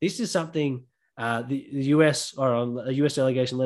This 0.01 0.21
is 0.21 0.31
something 0.31 0.85
uh, 1.17 1.43
the, 1.43 1.69
the, 1.73 1.85
US 1.85 2.35
or 2.37 2.53
a 2.87 2.93
US 2.93 3.15
delegation 3.15 3.59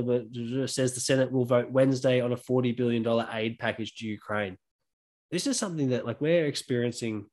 says 0.67 0.95
the 0.95 1.01
Senate 1.01 1.31
will 1.31 1.45
vote 1.45 1.71
Wednesday 1.71 2.21
on 2.21 2.33
a 2.33 2.37
$40 2.37 2.77
billion 2.77 3.07
aid 3.33 3.59
package 3.59 3.95
to 3.97 4.07
Ukraine. 4.07 4.57
This 5.31 5.47
is 5.47 5.59
something 5.59 5.91
that 5.91 6.07
like 6.07 6.21
we're 6.21 6.47
experiencing 6.47 7.27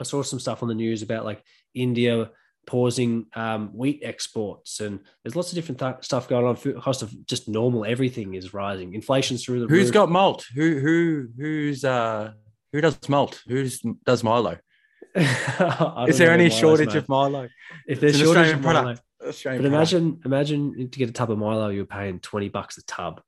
I 0.00 0.04
saw 0.04 0.22
some 0.22 0.40
stuff 0.40 0.62
on 0.62 0.68
the 0.68 0.74
news 0.74 1.02
about 1.02 1.24
like 1.24 1.44
India 1.74 2.30
pausing 2.66 3.26
um, 3.34 3.68
wheat 3.74 4.00
exports, 4.04 4.80
and 4.80 5.00
there's 5.22 5.36
lots 5.36 5.50
of 5.50 5.56
different 5.56 5.78
th- 5.78 5.96
stuff 6.02 6.28
going 6.28 6.46
on. 6.46 6.56
Food 6.56 6.80
cost 6.80 7.02
of 7.02 7.26
just 7.26 7.48
normal 7.48 7.84
everything 7.84 8.34
is 8.34 8.54
rising. 8.54 8.94
Inflation's 8.94 9.44
through 9.44 9.60
the 9.60 9.66
Who's 9.66 9.86
roof. 9.86 9.94
got 9.94 10.10
malt? 10.10 10.46
Who 10.54 10.78
who 10.78 11.28
who's 11.36 11.84
uh 11.84 12.32
who 12.72 12.80
does 12.80 12.96
malt? 13.08 13.42
Who's 13.46 13.82
does 14.04 14.24
Milo? 14.24 14.58
is 15.14 16.18
there 16.18 16.30
any 16.30 16.50
shortage 16.50 16.94
of 16.94 17.08
Milo? 17.08 17.48
If 17.86 18.00
there's 18.00 18.18
shortage 18.18 18.52
of 18.52 18.62
Milo, 18.62 18.94
Australian 19.26 19.62
but 19.62 19.68
imagine 19.68 20.02
product. 20.12 20.26
imagine 20.26 20.90
to 20.90 20.98
get 20.98 21.08
a 21.08 21.12
tub 21.12 21.30
of 21.30 21.38
Milo, 21.38 21.68
you're 21.68 21.84
paying 21.84 22.20
twenty 22.20 22.48
bucks 22.48 22.78
a 22.78 22.84
tub. 22.84 23.20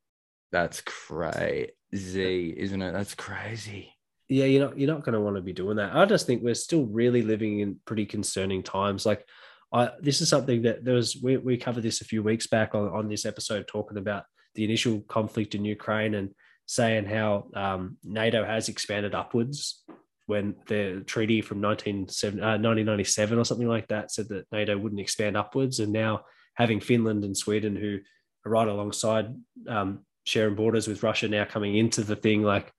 That's 0.53 0.81
crazy, 0.83 2.55
isn't 2.57 2.83
it? 2.83 2.93
That's 2.93 3.15
crazy 3.15 3.95
yeah, 4.33 4.47
you're 4.47 4.67
not 4.67 4.79
you're 4.79 4.93
not 4.93 5.05
going 5.05 5.15
to 5.15 5.21
want 5.21 5.37
to 5.37 5.43
be 5.43 5.53
doing 5.53 5.77
that. 5.77 5.95
I 5.95 6.05
just 6.07 6.27
think 6.27 6.43
we're 6.43 6.55
still 6.55 6.87
really 6.87 7.23
living 7.23 7.61
in 7.61 7.81
pretty 7.85 8.07
concerning 8.07 8.63
times. 8.63 9.05
Like, 9.05 9.27
I 9.73 9.91
this 10.01 10.21
is 10.21 10.29
something 10.29 10.63
that 10.63 10.85
there 10.85 10.95
was 10.95 11.19
we 11.23 11.37
we 11.37 11.57
covered 11.57 11.83
this 11.83 12.01
a 12.01 12.07
few 12.07 12.23
weeks 12.23 12.47
back 12.47 12.75
on 12.75 12.89
on 12.89 13.09
this 13.09 13.27
episode 13.27 13.69
talking 13.69 13.99
about 13.99 14.25
the 14.55 14.65
initial 14.65 15.01
conflict 15.03 15.55
in 15.55 15.65
Ukraine 15.65 16.15
and 16.15 16.31
saying 16.67 17.07
how 17.07 17.49
um, 17.55 17.97
NATO 18.05 18.45
has 18.45 18.69
expanded 18.69 19.15
upwards 19.15 19.83
when 20.27 20.55
the 20.67 21.03
treaty 21.07 21.43
from 21.43 21.61
1997 21.61 23.37
uh, 23.37 23.41
or 23.41 23.45
something 23.45 23.69
like 23.69 23.89
that 23.89 24.11
said 24.11 24.29
that 24.29 24.47
NATO 24.53 24.79
wouldn't 24.79 25.01
expand 25.01 25.37
upwards, 25.37 25.81
and 25.81 25.93
now 25.93 26.23
having 26.55 26.81
Finland 26.81 27.25
and 27.25 27.37
Sweden 27.37 27.77
who 27.77 27.99
are 28.47 28.51
right 28.51 28.69
alongside 28.69 29.35
um, 29.69 30.01
sharing 30.25 30.55
borders 30.55 30.89
with 30.89 31.03
Russia 31.03 31.29
now 31.29 31.45
coming 31.45 31.77
into 31.77 32.03
the 32.03 32.17
thing 32.17 32.43
like 32.43 32.73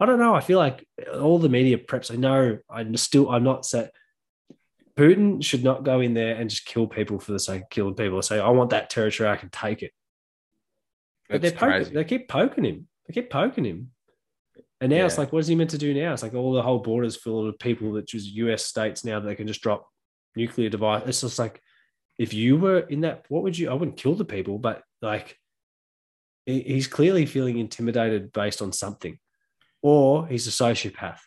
I 0.00 0.06
don't 0.06 0.18
know. 0.18 0.34
I 0.34 0.40
feel 0.40 0.58
like 0.58 0.86
all 1.14 1.38
the 1.38 1.48
media 1.48 1.78
preps. 1.78 2.12
I 2.12 2.16
know 2.16 2.58
I'm 2.68 2.96
still. 2.96 3.30
I'm 3.30 3.44
not 3.44 3.64
set. 3.64 3.92
Putin 4.96 5.42
should 5.42 5.64
not 5.64 5.84
go 5.84 6.00
in 6.00 6.14
there 6.14 6.36
and 6.36 6.50
just 6.50 6.66
kill 6.66 6.86
people 6.86 7.18
for 7.18 7.32
the 7.32 7.38
sake 7.38 7.62
of 7.62 7.70
killing 7.70 7.94
people. 7.94 8.20
Say, 8.20 8.38
I 8.38 8.50
want 8.50 8.70
that 8.70 8.90
territory. 8.90 9.30
I 9.30 9.36
can 9.36 9.48
take 9.48 9.82
it. 9.82 9.92
But 11.28 11.40
they're 11.40 11.52
poking, 11.52 11.94
they 11.94 12.04
keep 12.04 12.28
poking 12.28 12.64
him. 12.64 12.88
They 13.06 13.14
keep 13.14 13.30
poking 13.30 13.64
him. 13.64 13.90
And 14.80 14.90
now 14.90 14.96
yeah. 14.96 15.06
it's 15.06 15.16
like, 15.16 15.32
what 15.32 15.38
is 15.38 15.46
he 15.46 15.54
meant 15.54 15.70
to 15.70 15.78
do 15.78 15.94
now? 15.94 16.12
It's 16.12 16.22
like 16.22 16.34
all 16.34 16.52
the 16.52 16.62
whole 16.62 16.80
borders 16.80 17.16
full 17.16 17.48
of 17.48 17.58
people 17.58 17.92
that 17.92 18.06
just 18.06 18.32
US 18.34 18.66
states 18.66 19.04
now 19.04 19.20
that 19.20 19.26
they 19.26 19.34
can 19.34 19.46
just 19.46 19.62
drop 19.62 19.88
nuclear 20.36 20.68
device. 20.68 21.04
It's 21.06 21.20
just 21.20 21.38
like, 21.38 21.60
if 22.18 22.34
you 22.34 22.56
were 22.56 22.80
in 22.80 23.02
that, 23.02 23.24
what 23.28 23.44
would 23.44 23.56
you? 23.56 23.70
I 23.70 23.74
wouldn't 23.74 23.96
kill 23.96 24.14
the 24.14 24.24
people, 24.24 24.58
but 24.58 24.82
like, 25.00 25.38
he's 26.44 26.88
clearly 26.88 27.24
feeling 27.24 27.58
intimidated 27.58 28.32
based 28.32 28.60
on 28.60 28.72
something 28.72 29.18
or 29.82 30.26
he's 30.26 30.46
a 30.46 30.50
sociopath. 30.50 31.18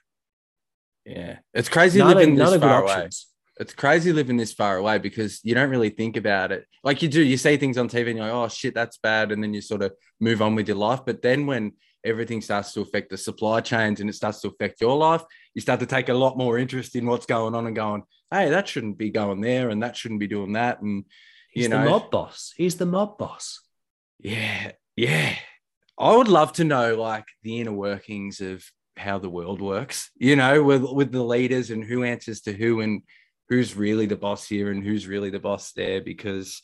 Yeah, 1.05 1.37
it's 1.53 1.69
crazy 1.69 2.01
living 2.01 2.39
of, 2.39 2.51
this 2.51 2.61
far 2.61 2.83
away. 2.83 3.09
It's 3.57 3.73
crazy 3.73 4.11
living 4.11 4.37
this 4.37 4.53
far 4.53 4.77
away 4.77 4.97
because 4.97 5.39
you 5.43 5.53
don't 5.53 5.69
really 5.69 5.89
think 5.89 6.17
about 6.17 6.51
it. 6.51 6.65
Like 6.83 7.01
you 7.01 7.07
do, 7.07 7.21
you 7.21 7.37
see 7.37 7.57
things 7.57 7.77
on 7.77 7.87
TV 7.87 8.09
and 8.09 8.17
you're 8.17 8.25
like, 8.25 8.33
oh 8.33 8.49
shit, 8.49 8.73
that's 8.73 8.97
bad. 8.97 9.31
And 9.31 9.41
then 9.41 9.53
you 9.53 9.61
sort 9.61 9.81
of 9.81 9.93
move 10.19 10.41
on 10.41 10.55
with 10.55 10.67
your 10.67 10.77
life. 10.77 11.01
But 11.05 11.21
then 11.21 11.45
when 11.45 11.73
everything 12.03 12.41
starts 12.41 12.73
to 12.73 12.81
affect 12.81 13.11
the 13.11 13.17
supply 13.17 13.61
chains 13.61 14.01
and 14.01 14.09
it 14.09 14.13
starts 14.13 14.41
to 14.41 14.49
affect 14.49 14.81
your 14.81 14.97
life, 14.97 15.23
you 15.53 15.61
start 15.61 15.79
to 15.79 15.85
take 15.85 16.09
a 16.09 16.13
lot 16.13 16.37
more 16.37 16.57
interest 16.57 16.95
in 16.95 17.05
what's 17.05 17.25
going 17.25 17.55
on 17.55 17.65
and 17.65 17.75
going, 17.75 18.03
hey, 18.29 18.49
that 18.49 18.67
shouldn't 18.67 18.97
be 18.97 19.09
going 19.09 19.39
there 19.39 19.69
and 19.69 19.83
that 19.83 19.95
shouldn't 19.95 20.19
be 20.19 20.27
doing 20.27 20.53
that. 20.53 20.81
And 20.81 21.05
you 21.53 21.69
know, 21.69 21.83
the 21.83 21.89
mob 21.89 22.11
boss. 22.11 22.53
He's 22.57 22.75
the 22.75 22.85
mob 22.85 23.17
boss. 23.17 23.61
Yeah. 24.19 24.73
Yeah. 24.97 25.35
I 25.97 26.15
would 26.15 26.27
love 26.27 26.53
to 26.53 26.63
know 26.63 26.95
like 26.95 27.25
the 27.43 27.61
inner 27.61 27.71
workings 27.71 28.41
of 28.41 28.63
how 28.97 29.19
the 29.19 29.29
world 29.29 29.61
works, 29.61 30.09
you 30.15 30.35
know, 30.35 30.63
with 30.63 30.83
with 30.83 31.11
the 31.11 31.23
leaders 31.23 31.71
and 31.71 31.83
who 31.83 32.03
answers 32.03 32.41
to 32.41 32.53
who 32.53 32.81
and 32.81 33.01
who's 33.49 33.75
really 33.75 34.05
the 34.05 34.15
boss 34.15 34.47
here 34.47 34.71
and 34.71 34.83
who's 34.83 35.07
really 35.07 35.29
the 35.29 35.39
boss 35.39 35.71
there 35.73 36.01
because 36.01 36.61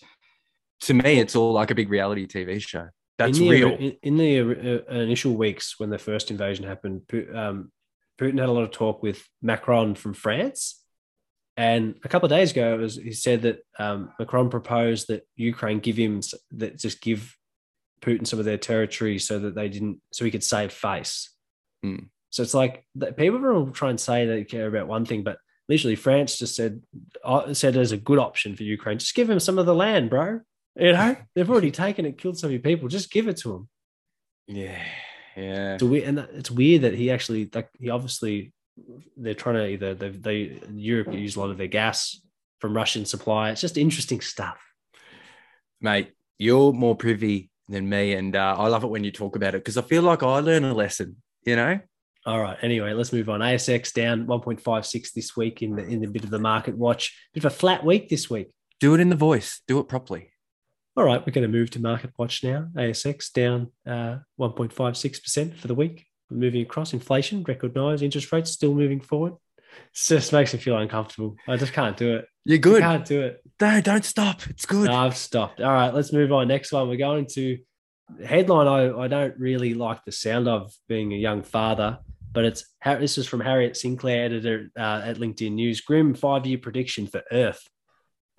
to 0.82 0.94
me, 0.94 1.20
it's 1.20 1.36
all 1.36 1.54
like 1.54 1.72
a 1.72 1.76
big 1.76 1.90
reality 1.90 2.28
TV 2.28 2.62
show. 2.62 2.90
That's 3.18 3.38
in 3.38 3.44
the, 3.44 3.50
real. 3.50 3.70
In, 3.76 3.98
in 4.02 4.18
the 4.18 4.84
uh, 4.90 4.94
initial 4.96 5.36
weeks 5.36 5.76
when 5.80 5.90
the 5.90 6.00
first 6.00 6.32
invasion 6.32 6.66
happened, 6.66 7.04
um, 7.34 7.72
Putin 8.20 8.40
had 8.40 8.50
a 8.50 8.52
lot 8.52 8.64
of 8.64 8.72
talk 8.72 9.04
with 9.04 9.24
Macron 9.42 9.96
from 9.96 10.14
France. 10.14 10.84
And 11.58 11.96
a 12.04 12.08
couple 12.08 12.26
of 12.26 12.32
days 12.32 12.52
ago, 12.52 12.76
it 12.76 12.80
was, 12.80 12.96
he 12.96 13.12
said 13.12 13.44
that 13.44 13.60
um, 13.78 14.12
Macron 14.18 14.50
proposed 14.50 15.10
that 15.10 15.28
Ukraine 15.36 15.80
give 15.80 15.98
him 15.98 16.22
that 16.52 16.80
just 16.80 17.02
give 17.02 17.36
Putin 18.01 18.25
some 18.25 18.39
of 18.39 18.46
their 18.46 18.58
territory 18.58 19.20
so 19.20 19.39
that 19.39 19.55
they 19.55 19.70
didn't, 19.70 20.01
so 20.12 20.25
he 20.25 20.31
could 20.31 20.43
save 20.43 20.72
face. 20.74 21.29
Hmm. 21.84 22.05
So 22.31 22.43
it's 22.43 22.53
like 22.53 22.86
people 23.17 23.39
will 23.39 23.72
try 23.72 23.89
and 23.89 24.00
say 24.00 24.25
they 24.25 24.43
care 24.43 24.67
about 24.67 24.88
one 24.88 25.05
thing, 25.05 25.24
but 25.24 25.38
literally 25.67 25.96
France 25.96 26.38
just 26.38 26.55
said 26.55 26.81
uh, 27.24 27.53
said 27.53 27.75
as 27.75 27.91
a 27.91 27.98
good 27.98 28.20
option 28.20 28.55
for 28.55 28.63
Ukraine, 28.63 29.00
just 29.00 29.15
give 29.15 29.29
him 29.29 29.39
some 29.39 29.60
of 29.60 29.65
the 29.65 29.75
land, 29.75 30.10
bro. 30.10 30.39
You 30.75 30.93
know, 30.93 31.17
they've 31.36 31.50
already 31.50 31.72
taken 31.72 32.05
it, 32.05 32.17
killed 32.17 32.39
so 32.39 32.48
many 32.48 32.60
people. 32.60 32.88
Just 32.88 33.12
give 33.12 33.27
it 33.27 33.38
to 33.38 33.55
him. 33.55 33.70
yeah, 34.48 34.84
yeah. 35.36 35.74
It's 35.74 35.84
weird, 35.84 36.08
and 36.08 36.20
it's 36.20 36.50
weird 36.50 36.84
that 36.84 36.93
he 36.93 37.12
actually 37.12 37.50
like 37.53 37.70
he 37.77 37.89
obviously 37.89 38.53
they're 39.17 39.34
trying 39.34 39.55
to 39.55 39.67
either 39.67 39.93
they 39.93 40.10
they 40.10 40.62
Europe 40.72 41.13
use 41.13 41.36
a 41.36 41.39
lot 41.39 41.51
of 41.51 41.58
their 41.58 41.67
gas 41.67 42.20
from 42.60 42.75
Russian 42.75 43.05
supply. 43.05 43.51
It's 43.51 43.62
just 43.62 43.77
interesting 43.77 44.22
stuff. 44.22 44.60
mate, 45.81 46.13
you're 46.38 46.72
more 46.72 46.96
privy 46.96 47.50
than 47.72 47.90
me, 47.90 48.13
and 48.13 48.36
uh, 48.36 48.56
I 48.58 48.68
love 48.68 48.84
it 48.84 48.90
when 48.90 49.04
you 49.04 49.12
talk 49.12 49.36
about 49.36 49.56
it 49.56 49.63
because 49.63 49.78
I 49.78 49.82
feel 49.82 50.04
like 50.04 50.24
I 50.24 50.40
learn 50.40 50.63
a 50.63 50.74
lesson. 50.74 51.18
You 51.46 51.56
know, 51.56 51.80
All 52.25 52.40
right. 52.40 52.58
Anyway, 52.62 52.94
let's 52.94 53.12
move 53.12 53.30
on. 53.30 53.40
ASX 53.40 53.94
down 53.94 54.28
1.56 54.28 55.13
this 55.13 55.36
week 55.36 55.62
in 55.63 55.75
the 55.75 55.84
in 55.84 56.01
the 56.01 56.08
bit 56.08 56.24
of 56.24 56.30
the 56.30 56.40
market 56.40 56.78
watch. 56.78 57.18
Bit 57.34 57.46
of 57.46 57.51
a 57.51 57.56
flat 57.56 57.84
week 57.84 58.10
this 58.10 58.30
week. 58.30 58.51
do 58.80 58.94
it 58.94 59.00
in 59.00 59.10
the 59.10 59.16
voice, 59.16 59.62
do 59.68 59.80
it 59.80 59.88
properly. 59.88 60.32
All 60.98 61.06
right, 61.06 61.25
we're 61.25 61.32
going 61.32 61.50
to 61.50 61.58
move 61.58 61.72
to 61.72 61.82
market 61.82 62.12
watch 62.18 62.44
now. 62.44 62.68
ASX 62.75 63.32
down 63.32 63.72
uh, 63.88 64.18
1.56% 64.40 65.56
for 65.58 65.68
the 65.68 65.75
week. 65.75 66.06
Moving 66.30 66.62
across 66.62 66.94
inflation, 66.94 67.46
highs, 67.46 68.01
interest 68.01 68.32
rates 68.32 68.51
still 68.51 68.74
moving 68.74 69.00
forward. 69.00 69.34
It 69.34 69.78
just 69.94 70.34
makes 70.34 70.54
me 70.54 70.60
feel 70.60 70.78
uncomfortable. 70.78 71.38
I 71.48 71.56
just 71.56 71.72
can't 71.72 71.96
do 71.96 72.18
it. 72.18 72.25
You're 72.45 72.57
I 72.57 72.60
good. 72.60 72.81
can't 72.81 73.05
do 73.05 73.21
it. 73.21 73.43
No, 73.60 73.81
don't 73.81 74.05
stop. 74.05 74.41
It's 74.50 74.65
good. 74.65 74.88
No, 74.88 74.95
I've 74.95 75.17
stopped. 75.17 75.62
All 75.62 75.71
right, 75.71 75.93
let's 75.93 76.12
move 76.12 76.31
on. 76.31 76.48
Next 76.48 76.71
one, 76.71 76.89
we're 76.89 76.98
going 76.98 77.27
to 77.33 77.60
headline. 78.25 78.67
I, 78.67 79.03
I 79.03 79.07
don't 79.07 79.38
really 79.38 79.74
like 79.74 80.03
the 80.03 80.12
sound 80.12 80.48
of 80.48 80.74
being 80.88 81.13
a 81.13 81.17
young 81.17 81.43
father, 81.43 82.00
but 82.31 82.45
it's 82.45 82.65
this 82.83 83.17
is 83.17 83.27
from 83.27 83.41
Harriet 83.41 83.77
Sinclair, 83.77 84.25
editor 84.25 84.71
uh, 84.77 85.01
at 85.05 85.17
LinkedIn 85.17 85.51
News. 85.51 85.81
Grim 85.81 86.15
five 86.15 86.45
year 86.45 86.57
prediction 86.57 87.07
for 87.07 87.21
Earth. 87.31 87.67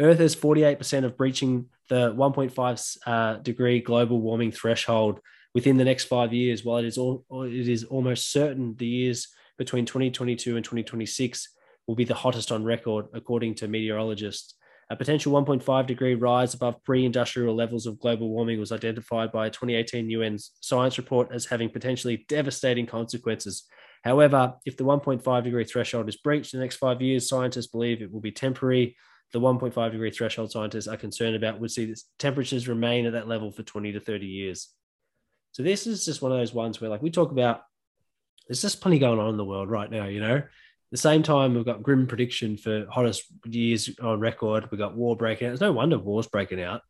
Earth 0.00 0.21
is 0.21 0.35
48% 0.35 1.04
of 1.04 1.16
breaching 1.16 1.66
the 1.88 2.12
1.5 2.14 2.97
uh, 3.06 3.37
degree 3.37 3.80
global 3.80 4.21
warming 4.21 4.50
threshold 4.50 5.21
within 5.54 5.76
the 5.76 5.85
next 5.85 6.04
five 6.04 6.32
years, 6.32 6.64
while 6.64 6.78
it 6.78 6.87
is 6.87 6.99
all 6.99 7.25
it 7.30 7.68
is 7.68 7.85
almost 7.85 8.32
certain 8.32 8.75
the 8.76 8.87
years 8.87 9.28
between 9.59 9.87
2022 9.87 10.56
and 10.56 10.64
2026 10.64 11.49
will 11.87 11.95
be 11.95 12.05
the 12.05 12.15
hottest 12.15 12.53
on 12.53 12.65
record, 12.65 13.07
according 13.12 13.55
to 13.57 13.69
meteorologists. 13.69 14.55
A 14.91 14.97
potential 14.97 15.33
1.5 15.33 15.87
degree 15.87 16.15
rise 16.15 16.55
above 16.55 16.83
pre 16.85 17.07
industrial 17.07 17.55
levels 17.55 17.87
of 17.87 17.99
global 17.99 18.29
warming 18.29 18.61
was 18.61 18.73
identified 18.73 19.33
by 19.33 19.47
a 19.47 19.51
2018 19.51 20.11
UN 20.11 20.39
science 20.39 20.99
report 20.99 21.29
as 21.33 21.47
having 21.47 21.71
potentially 21.71 22.27
devastating 22.29 22.87
consequences. 22.87 23.65
However, 24.05 24.55
if 24.67 24.77
the 24.77 24.85
1.5 24.85 25.45
degree 25.45 25.65
threshold 25.65 26.09
is 26.09 26.17
breached 26.17 26.53
in 26.53 26.61
the 26.61 26.65
next 26.65 26.77
five 26.77 27.01
years, 27.01 27.29
scientists 27.29 27.69
believe 27.69 28.03
it 28.03 28.12
will 28.12 28.21
be 28.21 28.33
temporary. 28.33 28.97
The 29.33 29.41
1.5 29.41 29.93
degree 29.93 30.11
threshold 30.11 30.51
scientists 30.51 30.89
are 30.89 30.97
concerned 30.97 31.37
about 31.37 31.61
would 31.61 31.71
see 31.71 31.95
temperatures 32.19 32.69
remain 32.69 33.07
at 33.07 33.12
that 33.12 33.29
level 33.29 33.51
for 33.51 33.62
20 33.62 33.93
to 33.93 34.01
30 34.01 34.27
years. 34.27 34.69
So 35.53 35.62
this 35.62 35.87
is 35.87 36.05
just 36.05 36.21
one 36.21 36.33
of 36.33 36.39
those 36.39 36.53
ones 36.53 36.81
where, 36.81 36.91
like, 36.91 37.03
we 37.03 37.11
talk 37.11 37.31
about 37.31 37.62
there's 38.49 38.62
just 38.62 38.81
plenty 38.81 38.99
going 38.99 39.21
on 39.21 39.31
in 39.31 39.37
the 39.37 39.45
world 39.45 39.71
right 39.71 39.91
now, 39.91 40.07
you 40.07 40.21
know. 40.21 40.43
The 40.93 40.99
same 40.99 41.23
time, 41.23 41.55
we've 41.55 41.65
got 41.65 41.83
grim 41.83 42.07
prediction 42.07 42.57
for 42.57 42.87
hottest 42.91 43.25
years 43.45 43.91
on 44.01 44.21
record. 44.21 44.71
We've 44.71 44.79
got 44.79 44.95
war 44.97 45.17
breaking 45.17 45.49
out. 45.49 45.53
It's 45.55 45.61
no 45.61 45.73
wonder 45.73 45.99
war's 45.99 46.29
breaking 46.29 46.61
out. 46.63 46.83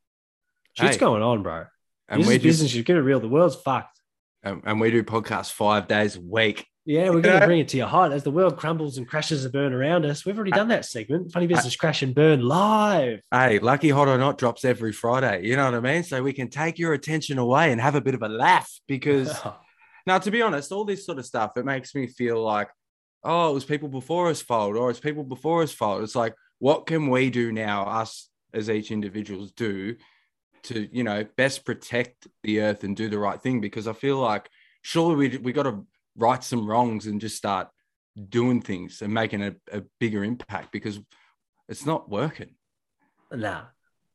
Shit's 0.74 0.96
Hey. 0.96 1.00
going 1.00 1.22
on, 1.22 1.42
bro. 1.42 1.64
And 2.08 2.20
this 2.20 2.28
we 2.28 2.38
business. 2.38 2.74
You 2.74 2.82
get 2.82 2.96
it 2.96 3.00
real. 3.02 3.20
The 3.20 3.28
world's 3.28 3.56
fucked. 3.56 4.00
and, 4.42 4.60
and 4.64 4.80
we 4.80 4.90
do 4.90 5.02
podcasts 5.02 5.50
five 5.52 5.88
days 5.88 6.16
a 6.16 6.20
week. 6.20 6.66
Yeah, 6.84 7.10
we're 7.10 7.20
going 7.20 7.40
to 7.40 7.46
bring 7.46 7.60
it 7.60 7.68
to 7.68 7.76
your 7.76 7.86
heart 7.86 8.10
as 8.12 8.24
the 8.24 8.32
world 8.32 8.56
crumbles 8.56 8.98
and 8.98 9.06
crashes 9.06 9.44
and 9.44 9.52
burn 9.52 9.72
around 9.72 10.04
us. 10.04 10.26
We've 10.26 10.36
already 10.36 10.50
done 10.50 10.68
that 10.68 10.84
segment. 10.84 11.30
Funny 11.30 11.46
uh, 11.46 11.50
business 11.50 11.76
crash 11.76 12.02
and 12.02 12.12
burn 12.14 12.40
live. 12.42 13.20
Hey, 13.30 13.60
Lucky 13.60 13.90
Hot 13.90 14.08
or 14.08 14.18
Not 14.18 14.36
drops 14.36 14.64
every 14.64 14.90
Friday. 14.92 15.46
You 15.46 15.54
know 15.56 15.66
what 15.66 15.74
I 15.74 15.80
mean? 15.80 16.02
So 16.02 16.20
we 16.22 16.32
can 16.32 16.48
take 16.50 16.78
your 16.80 16.92
attention 16.92 17.38
away 17.38 17.70
and 17.70 17.80
have 17.80 17.94
a 17.94 18.00
bit 18.00 18.14
of 18.14 18.22
a 18.22 18.28
laugh 18.28 18.68
because 18.88 19.32
now, 20.08 20.18
to 20.18 20.30
be 20.32 20.42
honest, 20.42 20.72
all 20.72 20.84
this 20.84 21.06
sort 21.06 21.18
of 21.18 21.24
stuff, 21.24 21.56
it 21.56 21.64
makes 21.64 21.94
me 21.94 22.08
feel 22.08 22.42
like, 22.42 22.68
oh, 23.24 23.50
it 23.50 23.54
was 23.54 23.64
people 23.64 23.88
before 23.88 24.28
us 24.28 24.42
fault 24.42 24.76
or 24.76 24.90
it's 24.90 25.00
people 25.00 25.24
before 25.24 25.62
us 25.62 25.72
fault. 25.72 26.02
It's 26.02 26.14
like, 26.14 26.34
what 26.58 26.86
can 26.86 27.08
we 27.08 27.30
do 27.30 27.52
now, 27.52 27.84
us 27.84 28.28
as 28.52 28.68
each 28.68 28.90
individuals 28.90 29.52
do 29.52 29.96
to, 30.64 30.88
you 30.92 31.04
know, 31.04 31.24
best 31.36 31.64
protect 31.64 32.26
the 32.42 32.60
earth 32.60 32.84
and 32.84 32.96
do 32.96 33.08
the 33.08 33.18
right 33.18 33.40
thing? 33.40 33.60
Because 33.60 33.86
I 33.86 33.92
feel 33.92 34.18
like 34.18 34.48
surely 34.82 35.16
we, 35.16 35.36
we 35.38 35.52
got 35.52 35.64
to 35.64 35.86
right 36.16 36.42
some 36.42 36.66
wrongs 36.66 37.06
and 37.06 37.20
just 37.20 37.36
start 37.36 37.68
doing 38.28 38.60
things 38.60 39.00
and 39.02 39.12
making 39.12 39.42
a, 39.42 39.54
a 39.72 39.82
bigger 39.98 40.24
impact 40.24 40.72
because 40.72 41.00
it's 41.68 41.86
not 41.86 42.10
working. 42.10 42.54
nah. 43.30 43.62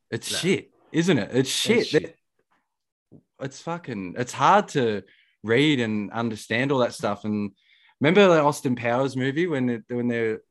It's 0.09 0.31
No. 0.31 0.37
shit, 0.37 0.71
isn't 0.91 1.17
it? 1.17 1.29
It's 1.33 1.49
shit. 1.49 1.87
shit. 1.87 2.15
It's 3.41 3.61
fucking. 3.61 4.15
It's 4.17 4.31
hard 4.31 4.69
to 4.69 5.03
read 5.43 5.79
and 5.79 6.11
understand 6.11 6.71
all 6.71 6.79
that 6.79 6.93
stuff. 6.93 7.25
And 7.25 7.51
remember 7.99 8.27
the 8.27 8.41
Austin 8.41 8.75
Powers 8.75 9.15
movie 9.15 9.47
when 9.47 9.69
it, 9.69 9.83
when 9.89 10.07
they're 10.07 10.41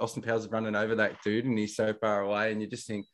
Austin 0.00 0.22
Powers 0.22 0.44
is 0.44 0.50
running 0.50 0.76
over 0.76 0.96
that 0.96 1.22
dude 1.22 1.44
and 1.44 1.58
he's 1.58 1.76
so 1.76 1.94
far 2.00 2.22
away, 2.22 2.52
and 2.52 2.60
you 2.60 2.66
just 2.66 2.86
think, 2.86 3.06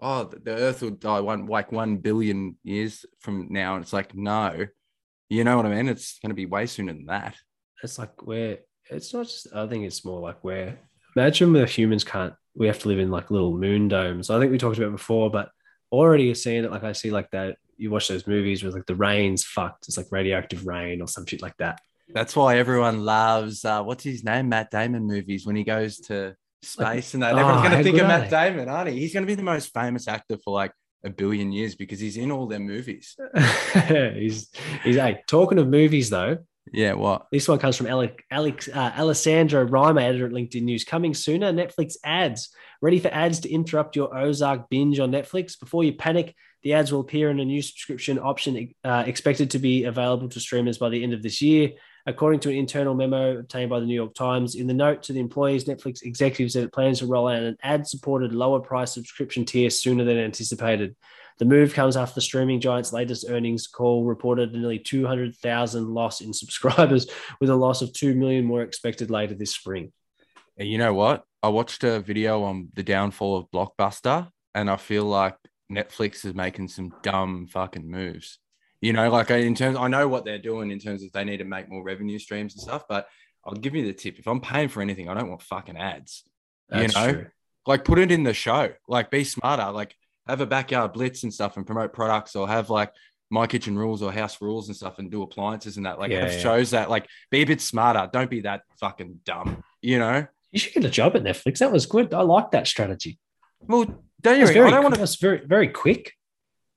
oh, 0.00 0.24
the, 0.24 0.50
Earth 0.50 0.82
will 0.82 0.90
die 0.90 1.20
one 1.20 1.46
like 1.46 1.72
one 1.72 1.96
billion 1.96 2.56
years 2.62 3.04
from 3.20 3.48
now. 3.50 3.74
And 3.74 3.82
it's 3.82 3.92
like, 3.92 4.14
no, 4.14 4.66
you 5.28 5.44
know 5.44 5.56
what 5.56 5.66
I 5.66 5.74
mean? 5.74 5.88
It's 5.88 6.18
going 6.20 6.30
to 6.30 6.34
be 6.34 6.46
way 6.46 6.66
sooner 6.66 6.92
than 6.92 7.06
that. 7.06 7.36
It's 7.82 7.98
like 7.98 8.26
where 8.26 8.58
it's 8.90 9.12
not 9.12 9.26
just, 9.26 9.48
I 9.54 9.66
think 9.66 9.84
it's 9.84 10.04
more 10.04 10.20
like 10.20 10.42
where 10.42 10.78
imagine 11.16 11.52
where 11.52 11.66
humans 11.66 12.04
can't, 12.04 12.34
we 12.54 12.66
have 12.66 12.78
to 12.80 12.88
live 12.88 12.98
in 12.98 13.10
like 13.10 13.30
little 13.30 13.56
moon 13.56 13.88
domes. 13.88 14.30
I 14.30 14.38
think 14.38 14.52
we 14.52 14.58
talked 14.58 14.78
about 14.78 14.92
before, 14.92 15.30
but 15.30 15.50
already 15.90 16.24
you're 16.24 16.34
seeing 16.34 16.64
it, 16.64 16.70
like 16.70 16.84
I 16.84 16.92
see 16.92 17.10
like 17.10 17.30
that. 17.30 17.56
You 17.76 17.90
watch 17.90 18.08
those 18.08 18.26
movies 18.26 18.62
where 18.62 18.72
like 18.72 18.86
the 18.86 18.94
rain's 18.94 19.44
fucked. 19.44 19.86
It's 19.86 19.96
like 19.96 20.06
radioactive 20.10 20.66
rain 20.66 21.00
or 21.00 21.06
some 21.06 21.26
shit 21.26 21.42
like 21.42 21.56
that. 21.58 21.80
That's 22.10 22.34
why 22.34 22.58
everyone 22.58 23.04
loves 23.04 23.64
uh, 23.64 23.82
what's 23.82 24.04
his 24.04 24.24
name, 24.24 24.48
Matt 24.48 24.70
Damon 24.70 25.06
movies 25.06 25.46
when 25.46 25.56
he 25.56 25.64
goes 25.64 25.98
to 26.00 26.34
space 26.62 27.14
and 27.14 27.22
that. 27.22 27.34
oh, 27.34 27.38
Everyone's 27.38 27.68
going 27.68 27.78
to 27.78 27.84
think 27.84 27.98
of 27.98 28.08
Matt? 28.08 28.30
Damon, 28.30 28.68
aren't 28.68 28.90
he? 28.90 29.00
He's 29.00 29.12
going 29.12 29.24
to 29.24 29.26
be 29.26 29.34
the 29.34 29.42
most 29.42 29.72
famous 29.74 30.08
actor 30.08 30.38
for 30.42 30.54
like 30.54 30.72
a 31.04 31.10
billion 31.10 31.52
years 31.52 31.74
because 31.74 32.00
he's 32.00 32.16
in 32.16 32.30
all 32.30 32.46
their 32.46 32.58
movies. 32.58 33.16
he's, 33.88 34.48
he's, 34.82 34.96
hey, 34.96 35.20
talking 35.26 35.58
of 35.58 35.68
movies 35.68 36.10
though, 36.10 36.38
Yeah, 36.72 36.94
what? 36.94 37.26
This 37.30 37.48
one 37.48 37.58
comes 37.58 37.76
from 37.76 37.86
Alec, 37.86 38.24
Alex, 38.30 38.68
uh, 38.68 38.92
Alessandro 38.96 39.66
Reimer, 39.66 40.02
editor 40.02 40.26
at 40.26 40.32
LinkedIn 40.32 40.62
News. 40.62 40.84
Coming 40.84 41.14
sooner, 41.14 41.52
Netflix 41.52 41.94
ads. 42.04 42.50
Ready 42.80 42.98
for 42.98 43.08
ads 43.08 43.40
to 43.40 43.50
interrupt 43.50 43.96
your 43.96 44.16
Ozark 44.16 44.68
binge 44.70 44.98
on 44.98 45.12
Netflix? 45.12 45.58
Before 45.58 45.84
you 45.84 45.92
panic, 45.92 46.34
the 46.62 46.74
ads 46.74 46.92
will 46.92 47.00
appear 47.00 47.30
in 47.30 47.40
a 47.40 47.44
new 47.44 47.62
subscription 47.62 48.18
option 48.18 48.74
uh, 48.84 49.04
expected 49.06 49.50
to 49.52 49.58
be 49.58 49.84
available 49.84 50.28
to 50.28 50.40
streamers 50.40 50.78
by 50.78 50.88
the 50.88 51.02
end 51.02 51.12
of 51.12 51.22
this 51.22 51.40
year. 51.40 51.72
According 52.08 52.40
to 52.40 52.48
an 52.48 52.56
internal 52.56 52.94
memo 52.94 53.36
obtained 53.36 53.68
by 53.68 53.80
the 53.80 53.84
New 53.84 53.94
York 53.94 54.14
Times, 54.14 54.54
in 54.54 54.66
the 54.66 54.72
note 54.72 55.02
to 55.02 55.12
the 55.12 55.20
employees, 55.20 55.66
Netflix 55.66 56.02
executives 56.02 56.54
said 56.54 56.64
it 56.64 56.72
plans 56.72 57.00
to 57.00 57.06
roll 57.06 57.28
out 57.28 57.42
an 57.42 57.58
ad 57.62 57.86
supported 57.86 58.32
lower 58.32 58.60
price 58.60 58.94
subscription 58.94 59.44
tier 59.44 59.68
sooner 59.68 60.04
than 60.04 60.16
anticipated. 60.16 60.96
The 61.38 61.44
move 61.44 61.74
comes 61.74 61.98
after 61.98 62.14
the 62.14 62.22
streaming 62.22 62.62
giant's 62.62 62.94
latest 62.94 63.26
earnings 63.28 63.66
call 63.66 64.06
reported 64.06 64.54
nearly 64.54 64.78
200,000 64.78 65.86
loss 65.86 66.22
in 66.22 66.32
subscribers, 66.32 67.10
with 67.42 67.50
a 67.50 67.54
loss 67.54 67.82
of 67.82 67.92
2 67.92 68.14
million 68.14 68.46
more 68.46 68.62
expected 68.62 69.10
later 69.10 69.34
this 69.34 69.52
spring. 69.52 69.92
And 70.56 70.66
you 70.66 70.78
know 70.78 70.94
what? 70.94 71.24
I 71.42 71.48
watched 71.48 71.84
a 71.84 72.00
video 72.00 72.42
on 72.42 72.70
the 72.72 72.82
downfall 72.82 73.36
of 73.36 73.50
Blockbuster, 73.50 74.30
and 74.54 74.70
I 74.70 74.76
feel 74.76 75.04
like 75.04 75.36
Netflix 75.70 76.24
is 76.24 76.32
making 76.32 76.68
some 76.68 76.90
dumb 77.02 77.48
fucking 77.48 77.86
moves. 77.86 78.38
You 78.80 78.92
know, 78.92 79.10
like 79.10 79.30
in 79.30 79.54
terms, 79.54 79.76
I 79.76 79.88
know 79.88 80.06
what 80.06 80.24
they're 80.24 80.38
doing 80.38 80.70
in 80.70 80.78
terms 80.78 81.02
of 81.02 81.10
they 81.12 81.24
need 81.24 81.38
to 81.38 81.44
make 81.44 81.68
more 81.68 81.82
revenue 81.82 82.18
streams 82.18 82.54
and 82.54 82.62
stuff. 82.62 82.84
But 82.88 83.08
I'll 83.44 83.54
give 83.54 83.74
you 83.74 83.84
the 83.86 83.92
tip: 83.92 84.18
if 84.18 84.26
I'm 84.28 84.40
paying 84.40 84.68
for 84.68 84.82
anything, 84.82 85.08
I 85.08 85.14
don't 85.14 85.28
want 85.28 85.42
fucking 85.42 85.76
ads. 85.76 86.24
You 86.72 86.88
know? 86.88 87.12
true. 87.12 87.26
like 87.66 87.84
put 87.84 87.98
it 87.98 88.12
in 88.12 88.22
the 88.22 88.34
show 88.34 88.72
like 88.88 89.10
be 89.10 89.24
smarter 89.24 89.70
like 89.70 89.94
have 90.26 90.42
a 90.42 90.46
backyard 90.46 90.92
blitz 90.92 91.22
and 91.22 91.32
stuff 91.32 91.56
and 91.56 91.66
promote 91.66 91.94
products 91.94 92.36
or 92.36 92.46
have 92.46 92.68
like 92.68 92.92
my 93.30 93.46
kitchen 93.46 93.78
rules 93.78 94.02
or 94.02 94.12
house 94.12 94.40
rules 94.42 94.68
and 94.68 94.76
stuff 94.76 94.98
and 94.98 95.10
do 95.10 95.22
appliances 95.22 95.78
and 95.78 95.86
that 95.86 95.98
like 95.98 96.10
Yeah, 96.10 96.24
have 96.24 96.32
yeah. 96.32 96.38
shows 96.38 96.72
that 96.72 96.90
like 96.90 97.06
be 97.30 97.40
a 97.40 97.44
bit 97.46 97.62
smarter 97.62 98.08
don't 98.12 98.28
be 98.28 98.42
that 98.42 98.62
fucking 98.80 99.20
dumb 99.24 99.62
you 99.80 99.98
know 99.98 100.26
You 100.52 100.58
should 100.58 100.74
get 100.74 100.84
a 100.84 100.90
job 100.90 101.16
at 101.16 101.22
Netflix. 101.22 101.58
That 101.58 101.72
was 101.72 101.86
good. 101.86 102.12
I 102.12 102.20
like 102.20 102.50
that 102.50 102.66
strategy. 102.66 103.18
well 103.62 103.86
don't 104.20 104.36
you 104.36 104.42
was 104.42 104.50
I 104.50 104.54
don't 104.54 104.82
want 104.82 104.94
to 104.94 105.00
was 105.00 105.16
very, 105.16 105.40
very 105.46 105.68
quick. 105.68 106.12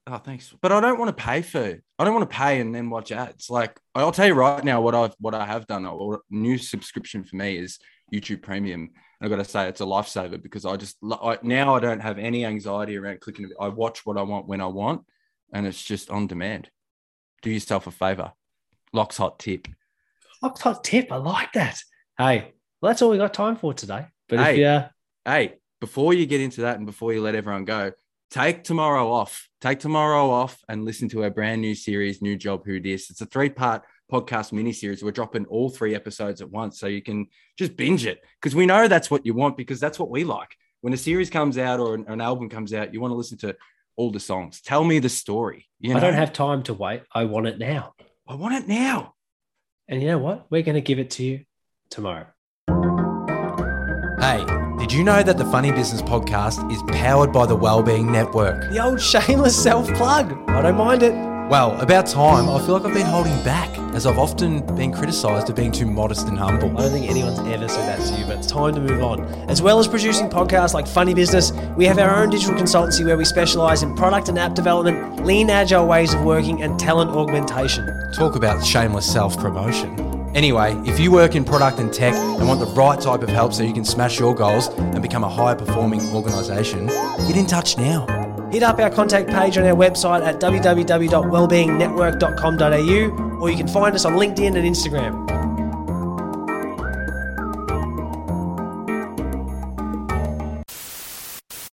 Oh, 0.07 0.17
thanks. 0.17 0.53
But 0.61 0.71
I 0.71 0.79
don't 0.79 0.97
want 0.97 1.15
to 1.15 1.23
pay 1.23 1.41
for. 1.41 1.79
I 1.99 2.03
don't 2.03 2.13
want 2.13 2.29
to 2.29 2.35
pay 2.35 2.59
and 2.59 2.73
then 2.73 2.89
watch 2.89 3.11
ads. 3.11 3.49
Like 3.49 3.79
I'll 3.93 4.11
tell 4.11 4.27
you 4.27 4.33
right 4.33 4.63
now, 4.63 4.81
what 4.81 4.95
I've 4.95 5.13
what 5.19 5.35
I 5.35 5.45
have 5.45 5.67
done. 5.67 5.85
A 5.85 6.17
new 6.29 6.57
subscription 6.57 7.23
for 7.23 7.35
me 7.35 7.57
is 7.57 7.77
YouTube 8.11 8.41
Premium. 8.41 8.81
And 8.81 8.91
I've 9.21 9.29
got 9.29 9.43
to 9.43 9.49
say 9.49 9.67
it's 9.67 9.81
a 9.81 9.85
lifesaver 9.85 10.41
because 10.41 10.65
I 10.65 10.75
just 10.75 10.97
I, 11.03 11.37
now 11.43 11.75
I 11.75 11.79
don't 11.79 12.01
have 12.01 12.17
any 12.17 12.45
anxiety 12.45 12.97
around 12.97 13.21
clicking. 13.21 13.51
I 13.59 13.67
watch 13.67 14.05
what 14.05 14.17
I 14.17 14.23
want 14.23 14.47
when 14.47 14.61
I 14.61 14.65
want, 14.65 15.03
and 15.53 15.67
it's 15.67 15.81
just 15.81 16.09
on 16.09 16.25
demand. 16.25 16.69
Do 17.43 17.51
yourself 17.51 17.85
a 17.85 17.91
favor. 17.91 18.33
Locks 18.93 19.17
hot 19.17 19.37
tip. 19.37 19.67
Locks 20.41 20.61
hot 20.61 20.83
tip. 20.83 21.11
I 21.11 21.17
like 21.17 21.53
that. 21.53 21.79
Hey, 22.17 22.53
well, 22.81 22.89
that's 22.89 23.03
all 23.03 23.11
we 23.11 23.17
got 23.17 23.33
time 23.33 23.55
for 23.55 23.73
today. 23.73 24.07
But 24.27 24.39
hey, 24.39 24.51
if 24.53 24.57
you, 24.57 24.65
uh, 24.65 24.89
hey, 25.25 25.53
before 25.79 26.13
you 26.15 26.25
get 26.25 26.41
into 26.41 26.61
that 26.61 26.77
and 26.77 26.85
before 26.87 27.13
you 27.13 27.21
let 27.21 27.35
everyone 27.35 27.65
go, 27.65 27.91
take 28.31 28.63
tomorrow 28.63 29.11
off. 29.11 29.49
Take 29.59 29.79
tomorrow 29.79 30.29
off 30.29 30.63
and 30.67 30.85
listen 30.85 31.09
to 31.09 31.23
our 31.23 31.29
brand 31.29 31.61
new 31.61 31.75
series, 31.75 32.21
New 32.21 32.37
Job 32.37 32.65
Who 32.65 32.79
Dis. 32.79 33.11
It's 33.11 33.21
a 33.21 33.25
three 33.25 33.49
part 33.49 33.83
podcast 34.11 34.51
mini 34.53 34.73
series. 34.73 35.03
We're 35.03 35.11
dropping 35.11 35.45
all 35.45 35.69
three 35.69 35.93
episodes 35.93 36.41
at 36.41 36.49
once 36.49 36.79
so 36.79 36.87
you 36.87 37.01
can 37.01 37.27
just 37.57 37.75
binge 37.75 38.05
it 38.05 38.23
because 38.41 38.55
we 38.55 38.65
know 38.65 38.87
that's 38.87 39.11
what 39.11 39.25
you 39.25 39.33
want 39.33 39.57
because 39.57 39.79
that's 39.79 39.99
what 39.99 40.09
we 40.09 40.23
like. 40.23 40.55
When 40.79 40.93
a 40.93 40.97
series 40.97 41.29
comes 41.29 41.57
out 41.57 41.79
or 41.79 41.93
an, 41.93 42.05
an 42.07 42.21
album 42.21 42.49
comes 42.49 42.73
out, 42.73 42.93
you 42.93 43.01
want 43.01 43.11
to 43.11 43.15
listen 43.15 43.37
to 43.39 43.55
all 43.97 44.11
the 44.11 44.19
songs. 44.19 44.61
Tell 44.61 44.83
me 44.83 44.99
the 44.99 45.09
story. 45.09 45.69
You 45.79 45.91
know? 45.91 45.97
I 45.97 45.99
don't 45.99 46.15
have 46.15 46.33
time 46.33 46.63
to 46.63 46.73
wait. 46.73 47.03
I 47.13 47.25
want 47.25 47.47
it 47.47 47.59
now. 47.59 47.93
I 48.27 48.35
want 48.35 48.55
it 48.55 48.67
now. 48.67 49.13
And 49.87 50.01
you 50.01 50.07
know 50.07 50.17
what? 50.17 50.47
We're 50.49 50.63
going 50.63 50.75
to 50.75 50.81
give 50.81 50.99
it 50.99 51.11
to 51.11 51.23
you 51.23 51.45
tomorrow. 51.89 52.27
Hey, 54.19 54.70
did 54.81 54.91
you 54.91 55.03
know 55.03 55.21
that 55.21 55.37
the 55.37 55.45
Funny 55.45 55.71
Business 55.71 56.01
podcast 56.01 56.71
is 56.71 56.81
powered 56.99 57.31
by 57.31 57.45
the 57.45 57.55
Wellbeing 57.55 58.11
Network? 58.11 58.67
The 58.71 58.83
old 58.83 58.99
shameless 58.99 59.55
self 59.55 59.87
plug. 59.93 60.33
I 60.49 60.63
don't 60.63 60.75
mind 60.75 61.03
it. 61.03 61.13
Well, 61.51 61.79
about 61.79 62.07
time. 62.07 62.49
I 62.49 62.57
feel 62.65 62.79
like 62.79 62.85
I've 62.85 62.93
been 62.93 63.05
holding 63.05 63.43
back, 63.43 63.69
as 63.93 64.07
I've 64.07 64.17
often 64.17 64.65
been 64.75 64.91
criticised 64.91 65.51
of 65.51 65.55
being 65.55 65.71
too 65.71 65.85
modest 65.85 66.27
and 66.29 66.39
humble. 66.39 66.75
I 66.75 66.81
don't 66.81 66.91
think 66.93 67.11
anyone's 67.11 67.37
ever 67.41 67.67
said 67.67 67.87
that 67.89 68.07
to 68.07 68.19
you, 68.19 68.25
but 68.25 68.37
it's 68.39 68.47
time 68.47 68.73
to 68.73 68.81
move 68.81 69.03
on. 69.03 69.21
As 69.47 69.61
well 69.61 69.77
as 69.77 69.87
producing 69.87 70.29
podcasts 70.29 70.73
like 70.73 70.87
Funny 70.87 71.13
Business, 71.13 71.51
we 71.77 71.85
have 71.85 71.99
our 71.99 72.15
own 72.15 72.31
digital 72.31 72.55
consultancy 72.55 73.05
where 73.05 73.17
we 73.17 73.25
specialise 73.25 73.83
in 73.83 73.95
product 73.95 74.29
and 74.29 74.39
app 74.39 74.55
development, 74.55 75.23
lean 75.27 75.51
agile 75.51 75.85
ways 75.85 76.15
of 76.15 76.23
working, 76.23 76.63
and 76.63 76.79
talent 76.79 77.11
augmentation. 77.11 78.11
Talk 78.13 78.35
about 78.35 78.65
shameless 78.65 79.05
self 79.05 79.37
promotion. 79.37 80.10
Anyway, 80.33 80.73
if 80.85 80.97
you 80.99 81.11
work 81.11 81.35
in 81.35 81.43
product 81.43 81.79
and 81.79 81.93
tech 81.93 82.13
and 82.13 82.47
want 82.47 82.59
the 82.59 82.65
right 82.67 83.01
type 83.01 83.21
of 83.21 83.29
help 83.29 83.53
so 83.53 83.63
you 83.63 83.73
can 83.73 83.83
smash 83.83 84.17
your 84.17 84.33
goals 84.33 84.67
and 84.67 85.01
become 85.01 85.25
a 85.25 85.29
high 85.29 85.53
performing 85.53 85.99
organisation, 86.15 86.87
get 87.27 87.35
in 87.35 87.45
touch 87.45 87.77
now. 87.77 88.05
Hit 88.51 88.63
up 88.63 88.79
our 88.79 88.89
contact 88.89 89.29
page 89.29 89.57
on 89.57 89.65
our 89.65 89.75
website 89.75 90.25
at 90.25 90.39
www.wellbeingnetwork.com.au 90.39 93.39
or 93.41 93.49
you 93.49 93.57
can 93.57 93.67
find 93.67 93.93
us 93.95 94.05
on 94.05 94.13
LinkedIn 94.13 94.55
and 94.55 94.65
Instagram. 94.65 95.27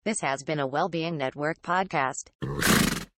This 0.04 0.20
has 0.20 0.42
been 0.42 0.60
a 0.60 0.66
Wellbeing 0.66 1.16
Network 1.16 1.62
podcast. 1.62 2.28